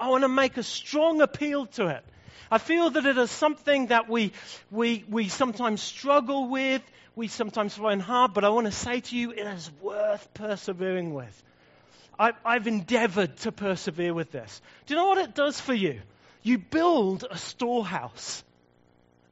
I 0.00 0.08
want 0.08 0.24
to 0.24 0.28
make 0.28 0.56
a 0.56 0.62
strong 0.62 1.20
appeal 1.20 1.66
to 1.66 1.88
it. 1.88 2.02
I 2.50 2.56
feel 2.56 2.88
that 2.88 3.04
it 3.04 3.18
is 3.18 3.30
something 3.30 3.88
that 3.88 4.08
we, 4.08 4.32
we, 4.70 5.04
we 5.08 5.28
sometimes 5.28 5.82
struggle 5.82 6.48
with, 6.48 6.82
we 7.14 7.28
sometimes 7.28 7.74
find 7.74 8.00
hard, 8.00 8.32
but 8.32 8.42
I 8.42 8.48
want 8.48 8.66
to 8.66 8.72
say 8.72 9.00
to 9.00 9.16
you, 9.16 9.30
it 9.30 9.46
is 9.46 9.70
worth 9.82 10.32
persevering 10.32 11.12
with. 11.12 11.42
I, 12.18 12.32
I've 12.44 12.66
endeavored 12.66 13.36
to 13.38 13.52
persevere 13.52 14.14
with 14.14 14.32
this. 14.32 14.62
Do 14.86 14.94
you 14.94 15.00
know 15.00 15.08
what 15.08 15.18
it 15.18 15.34
does 15.34 15.60
for 15.60 15.74
you? 15.74 16.00
You 16.42 16.56
build 16.56 17.26
a 17.30 17.36
storehouse 17.36 18.42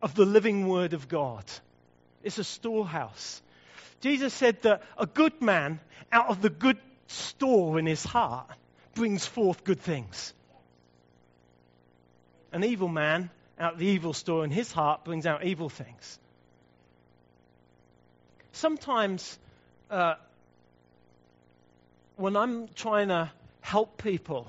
of 0.03 0.15
the 0.15 0.27
living 0.27 0.69
Word 0.69 0.93
of 0.93 1.09
God. 1.09 1.45
It's 2.23 2.39
a 2.39 2.45
storehouse. 2.45 3.41
Jesus 4.01 4.35
said 4.35 4.61
that 4.63 4.83
a 4.99 5.07
good 5.07 5.41
man 5.41 5.81
out 6.13 6.29
of 6.29 6.43
the 6.43 6.51
good 6.51 6.79
store 7.07 7.79
in 7.79 7.87
his 7.87 8.05
heart 8.05 8.51
brings 8.95 9.25
forth 9.25 9.65
good 9.65 9.81
things 9.81 10.35
an 12.53 12.65
evil 12.65 12.89
man 12.89 13.31
out 13.59 13.75
of 13.75 13.79
the 13.79 13.87
evil 13.87 14.13
store 14.13 14.45
in 14.45 14.51
his 14.51 14.73
heart 14.73 15.05
brings 15.05 15.27
out 15.27 15.45
evil 15.45 15.69
things. 15.69 16.19
Sometimes, 18.53 19.39
uh, 19.91 20.15
when 22.17 22.37
I'm 22.37 22.69
trying 22.69 23.09
to 23.09 23.31
help 23.61 24.03
people, 24.03 24.49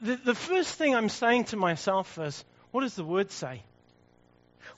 the, 0.00 0.16
the 0.16 0.34
first 0.34 0.74
thing 0.74 0.94
I'm 0.94 1.08
saying 1.08 1.44
to 1.46 1.56
myself 1.56 2.18
is, 2.18 2.44
what 2.70 2.82
does 2.82 2.94
the 2.94 3.04
word 3.04 3.30
say? 3.30 3.62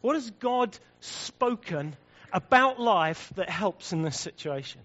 What 0.01 0.15
has 0.15 0.31
God 0.31 0.77
spoken 1.01 1.97
about 2.33 2.81
life 2.81 3.31
that 3.37 3.51
helps 3.51 3.93
in 3.93 4.03
this 4.03 4.19
situation? 4.19 4.81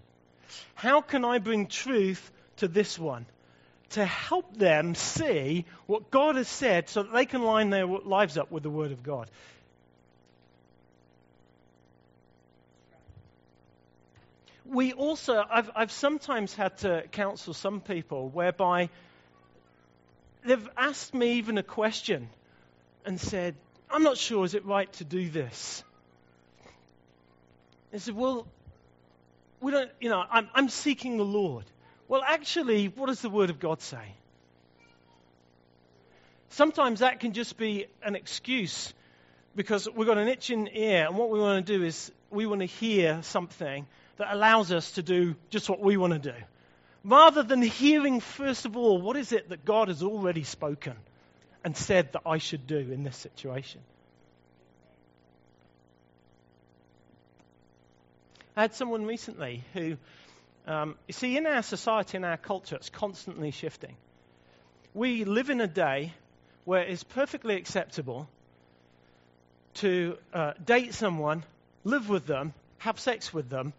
How 0.74 1.00
can 1.00 1.24
I 1.24 1.38
bring 1.38 1.66
truth 1.66 2.30
to 2.58 2.68
this 2.68 2.98
one? 2.98 3.26
To 3.90 4.04
help 4.04 4.56
them 4.56 4.94
see 4.94 5.64
what 5.86 6.10
God 6.10 6.36
has 6.36 6.48
said 6.48 6.88
so 6.88 7.02
that 7.02 7.12
they 7.12 7.26
can 7.26 7.42
line 7.42 7.70
their 7.70 7.86
lives 7.86 8.36
up 8.36 8.50
with 8.50 8.62
the 8.62 8.70
Word 8.70 8.92
of 8.92 9.02
God. 9.02 9.30
We 14.64 14.92
also, 14.92 15.44
I've, 15.48 15.70
I've 15.76 15.92
sometimes 15.92 16.54
had 16.54 16.78
to 16.78 17.04
counsel 17.12 17.54
some 17.54 17.80
people 17.80 18.28
whereby 18.28 18.90
they've 20.44 20.68
asked 20.76 21.14
me 21.14 21.34
even 21.34 21.56
a 21.56 21.62
question 21.62 22.28
and 23.04 23.20
said, 23.20 23.54
I'm 23.88 24.02
not 24.02 24.16
sure, 24.16 24.44
is 24.44 24.54
it 24.54 24.64
right 24.64 24.92
to 24.94 25.04
do 25.04 25.30
this? 25.30 25.84
I 27.94 27.98
said, 27.98 28.16
Well, 28.16 28.46
we 29.60 29.70
don't, 29.72 29.90
you 30.00 30.08
know, 30.08 30.24
I'm, 30.30 30.48
I'm 30.54 30.68
seeking 30.68 31.16
the 31.16 31.24
Lord. 31.24 31.64
Well, 32.08 32.22
actually, 32.24 32.86
what 32.86 33.06
does 33.06 33.20
the 33.20 33.30
Word 33.30 33.50
of 33.50 33.58
God 33.58 33.80
say? 33.80 34.14
Sometimes 36.50 37.00
that 37.00 37.20
can 37.20 37.32
just 37.32 37.56
be 37.56 37.86
an 38.02 38.14
excuse 38.14 38.94
because 39.54 39.88
we've 39.88 40.06
got 40.06 40.18
an 40.18 40.28
itching 40.28 40.68
ear, 40.72 41.06
and 41.06 41.16
what 41.16 41.30
we 41.30 41.40
want 41.40 41.66
to 41.66 41.78
do 41.78 41.84
is 41.84 42.12
we 42.30 42.46
want 42.46 42.60
to 42.60 42.66
hear 42.66 43.22
something 43.22 43.86
that 44.18 44.32
allows 44.32 44.70
us 44.72 44.92
to 44.92 45.02
do 45.02 45.34
just 45.50 45.68
what 45.68 45.80
we 45.80 45.96
want 45.96 46.12
to 46.12 46.18
do. 46.18 46.36
Rather 47.04 47.42
than 47.42 47.62
hearing, 47.62 48.20
first 48.20 48.66
of 48.66 48.76
all, 48.76 49.00
what 49.00 49.16
is 49.16 49.32
it 49.32 49.48
that 49.48 49.64
God 49.64 49.88
has 49.88 50.02
already 50.02 50.44
spoken 50.44 50.94
and 51.66 51.76
said 51.76 52.12
that 52.12 52.22
I 52.24 52.38
should 52.38 52.68
do 52.68 52.78
in 52.78 53.02
this 53.02 53.16
situation. 53.16 53.80
I 58.56 58.62
had 58.62 58.74
someone 58.76 59.04
recently 59.04 59.64
who, 59.74 59.96
um, 60.66 60.96
you 61.06 61.12
see, 61.12 61.36
in 61.36 61.46
our 61.46 61.62
society, 61.62 62.16
in 62.16 62.24
our 62.24 62.36
culture, 62.36 62.76
it's 62.76 62.90
constantly 62.90 63.50
shifting. 63.50 63.96
We 64.94 65.24
live 65.24 65.50
in 65.50 65.60
a 65.60 65.66
day 65.66 66.12
where 66.64 66.82
it's 66.82 67.04
perfectly 67.04 67.54
acceptable 67.56 68.28
to 69.74 70.16
uh, 70.32 70.54
date 70.64 70.94
someone, 70.94 71.44
live 71.84 72.08
with 72.08 72.26
them, 72.26 72.54
have 72.78 72.98
sex 72.98 73.32
with 73.32 73.48
them, 73.48 73.72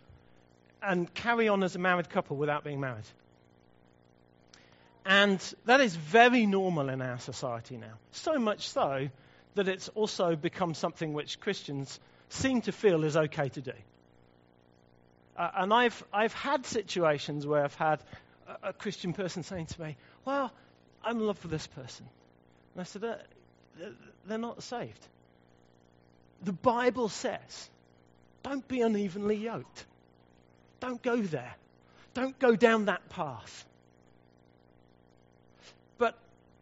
and 0.82 1.14
carry 1.14 1.50
on 1.50 1.64
as 1.64 1.76
a 1.76 1.80
married 1.80 2.10
couple 2.10 2.38
without 2.38 2.64
being 2.64 2.80
married. 2.80 3.04
And 5.06 5.42
that 5.66 5.82
is 5.82 5.96
very 5.96 6.46
normal 6.46 6.90
in 6.90 7.02
our 7.02 7.20
society 7.20 7.78
now. 7.78 7.94
So 8.12 8.38
much 8.38 8.70
so 8.70 9.10
that 9.56 9.68
it's 9.68 9.90
also 9.90 10.36
become 10.36 10.74
something 10.74 11.14
which 11.14 11.40
Christians 11.40 12.00
seem 12.30 12.62
to 12.62 12.72
feel 12.72 13.04
is 13.04 13.18
okay 13.18 13.50
to 13.50 13.62
do. 13.62 13.74
Uh, 15.38 15.52
and 15.58 15.74
I've, 15.74 16.04
I've 16.12 16.34
had 16.34 16.66
situations 16.66 17.46
where 17.46 17.64
I've 17.64 17.76
had 17.76 18.00
a, 18.48 18.70
a, 18.70 18.74
Christian 18.74 19.14
person 19.14 19.44
saying 19.44 19.68
to 19.68 19.82
me, 19.82 19.98
Well, 20.26 20.52
I'm 21.04 21.18
in 21.18 21.28
love 21.28 21.42
with 21.44 21.52
this 21.52 21.68
person. 21.68 22.08
And 22.74 22.82
I 22.82 22.84
said, 22.86 23.04
uh, 23.04 23.16
They're 24.26 24.38
not 24.40 24.64
saved. 24.64 25.08
The 26.44 26.54
Bible 26.54 27.10
says, 27.10 27.70
Don't 28.42 28.68
be 28.68 28.82
unevenly 28.82 29.36
yoked. 29.36 29.86
Don't 30.80 31.02
go 31.02 31.22
there. 31.22 31.56
Don't 32.16 32.38
go 32.40 32.56
down 32.56 32.86
that 32.86 33.08
path. 33.10 33.66
But 36.00 36.18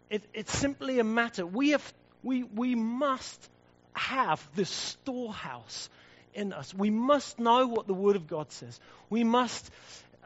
it, 0.10 0.24
it's 0.34 0.56
simply 0.56 1.00
a 1.00 1.04
matter. 1.06 1.46
We, 1.46 1.70
have, 1.70 1.94
we, 2.24 2.44
we 2.44 2.76
must 2.76 3.50
have 3.94 4.46
this 4.56 4.70
storehouse 4.70 5.90
in 6.36 6.54
us. 6.54 6.74
We 6.74 6.90
must 6.90 7.40
know 7.40 7.68
what 7.68 7.88
the 7.88 7.94
Word 7.94 8.16
of 8.16 8.28
God 8.28 8.52
says. 8.52 8.80
We 9.10 9.24
must 9.24 9.70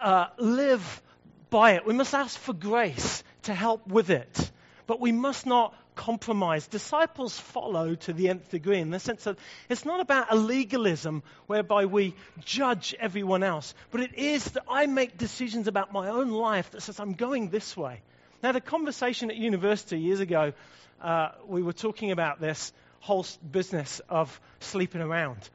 uh, 0.02 0.28
live 0.38 1.02
by 1.50 1.72
it. 1.72 1.86
We 1.86 1.94
must 1.94 2.14
ask 2.14 2.38
for 2.38 2.54
grace 2.54 3.24
to 3.44 3.54
help 3.54 3.88
with 3.88 4.10
it. 4.10 4.52
But 4.88 5.00
we 5.00 5.12
must 5.12 5.46
not 5.46 5.76
compromise. 5.96 6.66
Disciples 6.68 7.38
follow 7.38 7.96
to 7.96 8.14
the 8.14 8.30
nth 8.30 8.50
degree 8.50 8.80
in 8.80 8.90
the 8.90 9.00
sense 9.00 9.26
that 9.26 9.38
it's 9.68 9.84
not 9.84 10.00
about 10.00 10.32
a 10.32 10.36
legalism 10.36 11.24
whereby 11.48 11.86
we 11.86 12.16
judge 12.46 12.96
everyone 13.00 13.44
else, 13.44 13.74
but 13.92 14.00
it 14.00 14.18
is 14.18 14.46
that 14.52 14.64
I 14.70 14.86
make 14.86 15.18
decisions 15.18 15.68
about 15.68 15.92
my 15.92 16.08
own 16.10 16.30
life 16.30 16.72
that 16.72 16.82
says 16.82 17.00
I'm 17.02 17.14
going 17.14 17.50
this 17.50 17.76
way. 17.76 18.02
Now, 18.42 18.54
the 18.54 18.62
conversation 18.62 19.30
at 19.30 19.36
university 19.36 20.00
years 20.00 20.22
ago, 20.22 20.54
uh, 21.02 21.32
we 21.46 21.62
were 21.62 21.74
talking 21.74 22.12
about 22.12 22.40
this 22.40 22.72
whole 23.02 23.26
business 23.52 24.00
of 24.08 24.40
sleeping 24.62 25.02
around. 25.02 25.50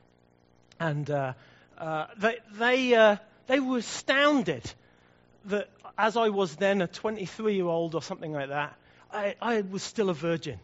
And 0.81 1.11
uh, 1.11 1.35
uh, 1.79 2.07
they, 2.17 2.39
they, 2.53 2.95
uh, 2.95 3.17
they 3.47 3.61
were 3.61 3.79
astounded 3.79 4.63
that 5.47 5.69
as 5.97 6.17
I 6.17 6.31
was 6.31 6.57
then 6.57 6.83
a 6.83 6.87
23 6.87 7.55
year 7.55 7.67
old 7.67 7.95
or 7.95 8.03
something 8.03 8.33
like 8.33 8.49
that, 8.49 8.77
I, 9.13 9.37
I 9.41 9.61
was 9.61 9.83
still 9.83 10.11
a 10.11 10.15
virgin. 10.15 10.59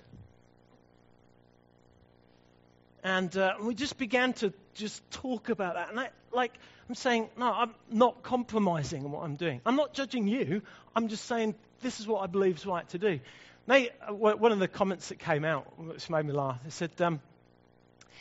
And 3.02 3.34
uh, 3.36 3.54
we 3.62 3.74
just 3.74 3.96
began 3.96 4.34
to 4.34 4.52
just 4.74 5.08
talk 5.10 5.48
about 5.48 5.74
that. 5.74 5.90
And 5.90 5.98
I, 5.98 6.10
like, 6.32 6.52
I'm 6.88 6.94
saying, 6.94 7.30
no, 7.38 7.50
I'm 7.50 7.74
not 7.90 8.22
compromising 8.22 9.04
on 9.04 9.12
what 9.12 9.24
I'm 9.24 9.36
doing. 9.36 9.60
I'm 9.64 9.76
not 9.76 9.94
judging 9.94 10.28
you. 10.28 10.62
I'm 10.94 11.08
just 11.08 11.24
saying 11.24 11.54
this 11.80 12.00
is 12.00 12.06
what 12.06 12.22
I 12.22 12.26
believe 12.26 12.56
is 12.56 12.66
right 12.66 12.86
to 12.90 12.98
do. 12.98 13.20
They, 13.66 13.90
uh, 14.06 14.12
one 14.12 14.52
of 14.52 14.58
the 14.58 14.68
comments 14.68 15.08
that 15.08 15.18
came 15.18 15.44
out, 15.44 15.78
which 15.78 16.10
made 16.10 16.26
me 16.26 16.32
laugh, 16.32 16.62
they 16.64 16.70
said, 16.70 16.90
um, 17.00 17.20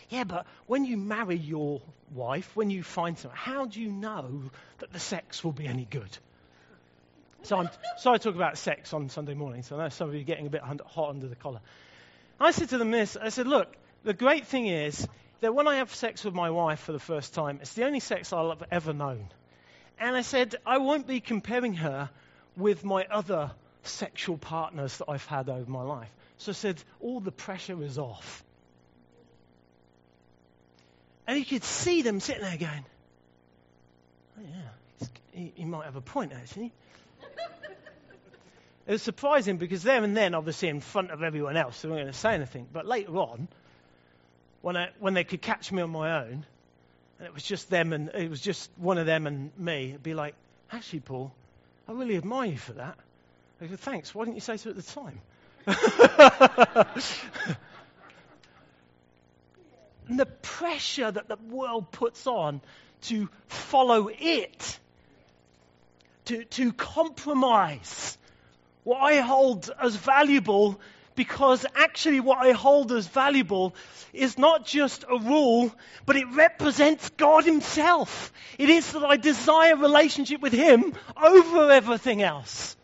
yeah, 0.09 0.23
but 0.23 0.45
when 0.67 0.85
you 0.85 0.97
marry 0.97 1.35
your 1.35 1.81
wife, 2.13 2.49
when 2.55 2.69
you 2.69 2.83
find 2.83 3.17
someone, 3.17 3.37
how 3.37 3.65
do 3.65 3.81
you 3.81 3.91
know 3.91 4.43
that 4.79 4.91
the 4.91 4.99
sex 4.99 5.43
will 5.43 5.51
be 5.51 5.67
any 5.67 5.85
good? 5.85 6.17
So 7.43 7.57
I'm 7.57 7.69
talk 8.01 8.25
about 8.25 8.57
sex 8.57 8.93
on 8.93 9.09
Sunday 9.09 9.33
morning, 9.33 9.63
so 9.63 9.77
I 9.77 9.83
know 9.83 9.89
some 9.89 10.09
of 10.09 10.15
you 10.15 10.21
are 10.21 10.25
getting 10.25 10.47
a 10.47 10.49
bit 10.49 10.61
hot 10.61 11.09
under 11.09 11.27
the 11.27 11.35
collar. 11.35 11.61
I 12.39 12.51
said 12.51 12.69
to 12.69 12.77
them 12.77 12.91
this 12.91 13.17
I 13.17 13.29
said, 13.29 13.47
look, 13.47 13.75
the 14.03 14.13
great 14.13 14.47
thing 14.47 14.67
is 14.67 15.07
that 15.41 15.53
when 15.55 15.67
I 15.67 15.77
have 15.77 15.93
sex 15.93 16.23
with 16.23 16.33
my 16.33 16.49
wife 16.49 16.79
for 16.79 16.91
the 16.91 16.99
first 16.99 17.33
time, 17.33 17.59
it's 17.61 17.73
the 17.73 17.85
only 17.85 17.99
sex 17.99 18.33
I'll 18.33 18.49
have 18.49 18.63
ever 18.71 18.93
known. 18.93 19.27
And 19.99 20.15
I 20.15 20.21
said, 20.21 20.55
I 20.65 20.77
won't 20.77 21.07
be 21.07 21.19
comparing 21.19 21.73
her 21.75 22.09
with 22.55 22.83
my 22.83 23.05
other 23.09 23.51
sexual 23.83 24.37
partners 24.37 24.97
that 24.97 25.09
I've 25.09 25.25
had 25.25 25.49
over 25.49 25.69
my 25.69 25.81
life. 25.81 26.09
So 26.37 26.51
I 26.51 26.53
said, 26.53 26.81
all 27.01 27.19
the 27.19 27.31
pressure 27.31 27.81
is 27.83 27.97
off. 27.97 28.43
And 31.29 31.37
you 31.37 31.45
could 31.45 31.63
see 31.63 32.01
them 32.01 32.19
sitting 32.19 32.41
there 32.41 32.57
going, 32.57 32.85
oh, 34.39 34.41
yeah, 34.41 35.07
he, 35.31 35.53
he 35.57 35.63
might 35.63 35.85
have 35.85 35.95
a 35.95 36.01
point, 36.01 36.33
actually. 36.33 36.71
it 38.87 38.91
was 38.93 39.03
surprising 39.03 39.57
because 39.57 39.83
there 39.83 40.03
and 40.03 40.17
then, 40.17 40.33
obviously, 40.33 40.69
in 40.69 40.79
front 40.79 41.11
of 41.11 41.21
everyone 41.21 41.55
else, 41.55 41.83
they 41.83 41.87
weren't 41.87 42.01
going 42.01 42.11
to 42.11 42.17
say 42.17 42.33
anything. 42.33 42.67
But 42.73 42.87
later 42.87 43.15
on, 43.17 43.47
when, 44.63 44.75
I, 44.75 44.89
when 44.97 45.13
they 45.13 45.23
could 45.23 45.43
catch 45.43 45.71
me 45.71 45.83
on 45.83 45.91
my 45.91 46.23
own, 46.23 46.47
and 47.19 47.27
it 47.27 47.31
was 47.31 47.43
just 47.43 47.69
them 47.69 47.93
and 47.93 48.09
it 48.15 48.27
was 48.27 48.41
just 48.41 48.71
one 48.77 48.97
of 48.97 49.05
them 49.05 49.27
and 49.27 49.51
me, 49.55 49.89
it'd 49.89 50.01
be 50.01 50.15
like, 50.15 50.33
actually, 50.71 51.01
Paul, 51.01 51.31
I 51.87 51.91
really 51.91 52.17
admire 52.17 52.47
you 52.49 52.57
for 52.57 52.73
that. 52.73 52.97
I 53.61 53.67
go, 53.67 53.75
thanks. 53.75 54.15
Why 54.15 54.25
didn't 54.25 54.37
you 54.37 54.41
say 54.41 54.57
so 54.57 54.71
at 54.71 54.77
the 54.77 54.81
time? 54.81 55.21
and 60.09 60.19
the 60.19 60.25
pressure 60.25 61.09
that 61.09 61.27
the 61.27 61.37
world 61.49 61.91
puts 61.91 62.27
on 62.27 62.61
to 63.03 63.29
follow 63.47 64.09
it, 64.11 64.79
to, 66.25 66.43
to 66.43 66.73
compromise 66.73 68.17
what 68.83 68.97
I 68.97 69.21
hold 69.21 69.69
as 69.81 69.95
valuable 69.95 70.79
because 71.15 71.65
actually 71.75 72.21
what 72.21 72.39
I 72.39 72.53
hold 72.53 72.91
as 72.91 73.05
valuable 73.07 73.75
is 74.13 74.37
not 74.37 74.65
just 74.65 75.03
a 75.03 75.17
rule, 75.17 75.73
but 76.05 76.15
it 76.15 76.25
represents 76.31 77.09
God 77.11 77.45
Himself. 77.45 78.31
It 78.57 78.69
is 78.69 78.91
that 78.93 79.03
I 79.03 79.17
desire 79.17 79.75
relationship 79.75 80.41
with 80.41 80.53
Him 80.53 80.93
over 81.21 81.71
everything 81.71 82.23
else. 82.23 82.75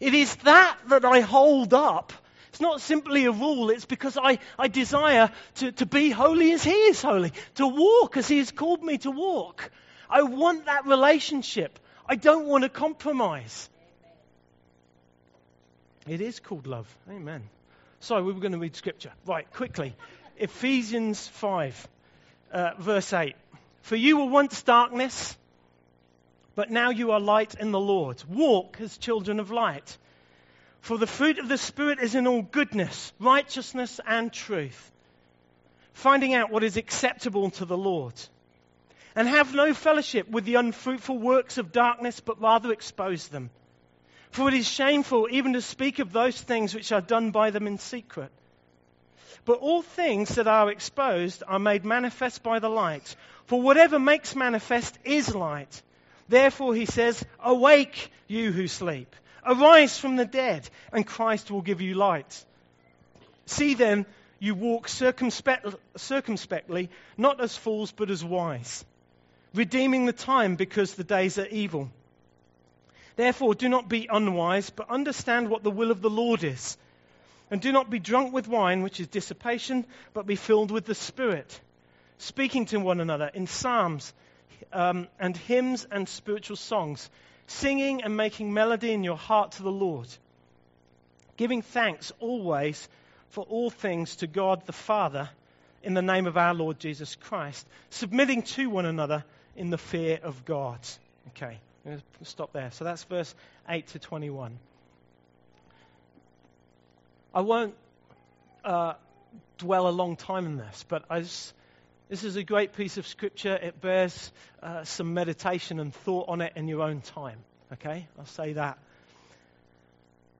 It 0.00 0.14
is 0.14 0.34
that 0.36 0.78
that 0.88 1.04
I 1.04 1.20
hold 1.20 1.74
up. 1.74 2.12
It's 2.50 2.60
not 2.60 2.80
simply 2.80 3.26
a 3.26 3.30
rule, 3.32 3.70
it's 3.70 3.84
because 3.84 4.18
I, 4.20 4.40
I 4.58 4.66
desire 4.66 5.30
to, 5.56 5.70
to 5.70 5.86
be 5.86 6.10
holy 6.10 6.52
as 6.52 6.64
He 6.64 6.72
is 6.72 7.00
holy, 7.00 7.32
to 7.54 7.66
walk 7.66 8.16
as 8.16 8.26
He 8.26 8.38
has 8.38 8.50
called 8.50 8.82
me 8.82 8.98
to 8.98 9.10
walk. 9.12 9.70
I 10.10 10.22
want 10.22 10.66
that 10.66 10.84
relationship. 10.84 11.78
I 12.06 12.16
don't 12.16 12.46
want 12.46 12.64
to 12.64 12.68
compromise. 12.68 13.70
It 16.08 16.20
is 16.20 16.40
called 16.40 16.66
love. 16.66 16.92
Amen. 17.08 17.48
So 18.00 18.20
we 18.20 18.32
were 18.32 18.40
going 18.40 18.52
to 18.52 18.58
read 18.58 18.74
scripture. 18.74 19.12
Right, 19.24 19.48
quickly. 19.52 19.94
Ephesians 20.36 21.28
5, 21.28 21.88
uh, 22.52 22.70
verse 22.80 23.12
8. 23.12 23.36
For 23.82 23.94
you 23.94 24.18
were 24.18 24.24
once 24.26 24.60
darkness, 24.62 25.36
but 26.56 26.68
now 26.68 26.90
you 26.90 27.12
are 27.12 27.20
light 27.20 27.54
in 27.54 27.70
the 27.70 27.78
Lord. 27.78 28.20
Walk 28.28 28.78
as 28.80 28.98
children 28.98 29.38
of 29.38 29.52
light. 29.52 29.96
For 30.80 30.96
the 30.98 31.06
fruit 31.06 31.38
of 31.38 31.48
the 31.48 31.58
Spirit 31.58 31.98
is 32.00 32.14
in 32.14 32.26
all 32.26 32.42
goodness, 32.42 33.12
righteousness, 33.18 34.00
and 34.06 34.32
truth. 34.32 34.90
Finding 35.92 36.34
out 36.34 36.50
what 36.50 36.64
is 36.64 36.76
acceptable 36.76 37.50
to 37.50 37.64
the 37.64 37.76
Lord. 37.76 38.14
And 39.14 39.28
have 39.28 39.54
no 39.54 39.74
fellowship 39.74 40.28
with 40.28 40.44
the 40.44 40.54
unfruitful 40.54 41.18
works 41.18 41.58
of 41.58 41.72
darkness, 41.72 42.20
but 42.20 42.40
rather 42.40 42.72
expose 42.72 43.28
them. 43.28 43.50
For 44.30 44.48
it 44.48 44.54
is 44.54 44.68
shameful 44.68 45.28
even 45.30 45.54
to 45.54 45.60
speak 45.60 45.98
of 45.98 46.12
those 46.12 46.40
things 46.40 46.74
which 46.74 46.92
are 46.92 47.00
done 47.00 47.30
by 47.32 47.50
them 47.50 47.66
in 47.66 47.78
secret. 47.78 48.30
But 49.44 49.58
all 49.58 49.82
things 49.82 50.36
that 50.36 50.46
are 50.46 50.70
exposed 50.70 51.42
are 51.46 51.58
made 51.58 51.84
manifest 51.84 52.42
by 52.42 52.58
the 52.58 52.68
light. 52.68 53.16
For 53.46 53.60
whatever 53.60 53.98
makes 53.98 54.36
manifest 54.36 54.98
is 55.04 55.34
light. 55.34 55.82
Therefore, 56.28 56.74
he 56.74 56.86
says, 56.86 57.24
Awake, 57.40 58.12
you 58.28 58.52
who 58.52 58.68
sleep. 58.68 59.16
Arise 59.44 59.98
from 59.98 60.16
the 60.16 60.24
dead, 60.24 60.68
and 60.92 61.06
Christ 61.06 61.50
will 61.50 61.62
give 61.62 61.80
you 61.80 61.94
light. 61.94 62.44
See 63.46 63.74
then, 63.74 64.06
you 64.38 64.54
walk 64.54 64.88
circumspect, 64.88 65.66
circumspectly, 65.96 66.88
not 67.16 67.40
as 67.40 67.56
fools, 67.56 67.92
but 67.92 68.10
as 68.10 68.24
wise, 68.24 68.84
redeeming 69.54 70.06
the 70.06 70.12
time 70.12 70.56
because 70.56 70.94
the 70.94 71.04
days 71.04 71.38
are 71.38 71.46
evil. 71.46 71.90
Therefore, 73.16 73.54
do 73.54 73.68
not 73.68 73.88
be 73.88 74.08
unwise, 74.10 74.70
but 74.70 74.88
understand 74.88 75.50
what 75.50 75.62
the 75.62 75.70
will 75.70 75.90
of 75.90 76.00
the 76.00 76.10
Lord 76.10 76.42
is. 76.42 76.78
And 77.50 77.60
do 77.60 77.72
not 77.72 77.90
be 77.90 77.98
drunk 77.98 78.32
with 78.32 78.48
wine, 78.48 78.82
which 78.82 79.00
is 79.00 79.08
dissipation, 79.08 79.84
but 80.14 80.26
be 80.26 80.36
filled 80.36 80.70
with 80.70 80.86
the 80.86 80.94
Spirit, 80.94 81.60
speaking 82.18 82.66
to 82.66 82.78
one 82.78 83.00
another 83.00 83.30
in 83.34 83.46
psalms 83.46 84.14
um, 84.72 85.08
and 85.18 85.36
hymns 85.36 85.86
and 85.90 86.08
spiritual 86.08 86.56
songs, 86.56 87.10
singing 87.50 88.02
and 88.02 88.16
making 88.16 88.52
melody 88.52 88.92
in 88.92 89.04
your 89.04 89.16
heart 89.16 89.52
to 89.52 89.62
the 89.62 89.72
Lord, 89.72 90.08
giving 91.36 91.62
thanks 91.62 92.12
always 92.20 92.88
for 93.30 93.44
all 93.44 93.70
things 93.70 94.16
to 94.16 94.26
God 94.26 94.66
the 94.66 94.72
Father 94.72 95.28
in 95.82 95.94
the 95.94 96.02
name 96.02 96.26
of 96.26 96.36
our 96.36 96.54
Lord 96.54 96.78
Jesus 96.78 97.16
Christ, 97.16 97.66
submitting 97.90 98.42
to 98.42 98.68
one 98.70 98.86
another 98.86 99.24
in 99.56 99.70
the 99.70 99.78
fear 99.78 100.20
of 100.22 100.44
God. 100.44 100.78
Okay, 101.28 101.58
I'm 101.84 101.90
going 101.92 102.02
to 102.18 102.24
stop 102.24 102.52
there. 102.52 102.70
So 102.72 102.84
that's 102.84 103.04
verse 103.04 103.34
8 103.68 103.86
to 103.88 103.98
21. 103.98 104.58
I 107.34 107.40
won't 107.40 107.74
uh, 108.64 108.94
dwell 109.58 109.88
a 109.88 109.90
long 109.90 110.16
time 110.16 110.46
in 110.46 110.56
this, 110.56 110.84
but 110.88 111.04
I 111.08 111.20
just, 111.20 111.54
this 112.10 112.24
is 112.24 112.34
a 112.34 112.42
great 112.42 112.72
piece 112.72 112.98
of 112.98 113.06
scripture. 113.06 113.54
It 113.54 113.80
bears 113.80 114.32
uh, 114.64 114.82
some 114.82 115.14
meditation 115.14 115.78
and 115.78 115.94
thought 115.94 116.28
on 116.28 116.40
it 116.40 116.54
in 116.56 116.66
your 116.66 116.82
own 116.82 117.02
time. 117.02 117.38
Okay, 117.74 118.08
I'll 118.18 118.26
say 118.26 118.54
that. 118.54 118.78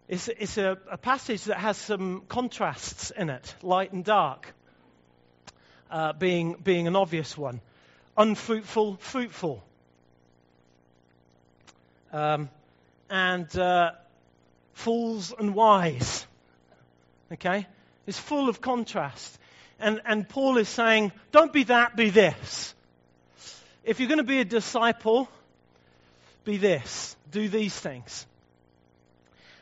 It's, 0.09 0.27
it's 0.27 0.59
a, 0.59 0.77
a 0.91 0.99
passage 0.99 1.45
that 1.45 1.59
has 1.59 1.77
some 1.77 2.23
contrasts 2.29 3.13
in 3.13 3.31
it, 3.31 3.55
light 3.63 3.93
and 3.93 4.05
dark, 4.05 4.53
uh, 5.93 6.13
being, 6.13 6.55
being 6.55 6.89
an 6.89 6.97
obvious 6.97 7.39
one. 7.39 7.61
Unfruitful, 8.17 8.97
fruitful. 8.97 9.63
Um, 12.13 12.49
and 13.09 13.57
uh, 13.57 13.93
fools 14.73 15.33
and 15.39 15.55
wise. 15.55 16.27
Okay? 17.33 17.69
It's 18.09 18.19
full 18.19 18.49
of 18.49 18.61
contrast. 18.61 19.39
And, 19.81 20.01
and 20.05 20.29
Paul 20.29 20.59
is 20.59 20.69
saying, 20.69 21.13
don't 21.33 21.53
be 21.53 21.65
that, 21.65 21.97
be 21.97 22.11
this. 22.11 22.75
If 23.83 23.99
you're 23.99 24.09
going 24.09 24.19
to 24.19 24.25
be 24.25 24.41
a 24.41 24.45
disciple, 24.45 25.29
be 26.45 26.59
this. 26.59 27.17
Do 27.31 27.49
these 27.49 27.79
things. 27.79 28.27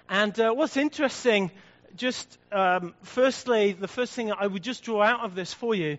And 0.08 0.38
uh, 0.40 0.52
what's 0.52 0.76
interesting, 0.76 1.50
just 1.96 2.38
um, 2.50 2.94
firstly, 3.02 3.72
the 3.72 3.88
first 3.88 4.12
thing 4.14 4.32
I 4.32 4.46
would 4.46 4.62
just 4.62 4.82
draw 4.82 5.02
out 5.02 5.24
of 5.24 5.34
this 5.34 5.54
for 5.54 5.74
you 5.74 5.98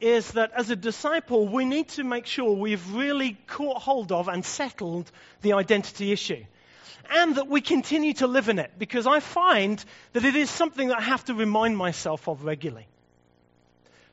is 0.00 0.32
that 0.32 0.52
as 0.54 0.68
a 0.70 0.76
disciple, 0.76 1.48
we 1.48 1.64
need 1.64 1.88
to 1.90 2.04
make 2.04 2.26
sure 2.26 2.52
we've 2.52 2.92
really 2.92 3.38
caught 3.46 3.80
hold 3.80 4.12
of 4.12 4.28
and 4.28 4.44
settled 4.44 5.10
the 5.40 5.54
identity 5.54 6.12
issue 6.12 6.44
and 7.10 7.36
that 7.36 7.48
we 7.48 7.60
continue 7.60 8.12
to 8.14 8.26
live 8.26 8.48
in 8.48 8.58
it 8.58 8.72
because 8.78 9.06
I 9.06 9.20
find 9.20 9.82
that 10.12 10.24
it 10.24 10.36
is 10.36 10.50
something 10.50 10.88
that 10.88 10.98
I 10.98 11.02
have 11.02 11.24
to 11.26 11.34
remind 11.34 11.76
myself 11.76 12.28
of 12.28 12.44
regularly. 12.44 12.86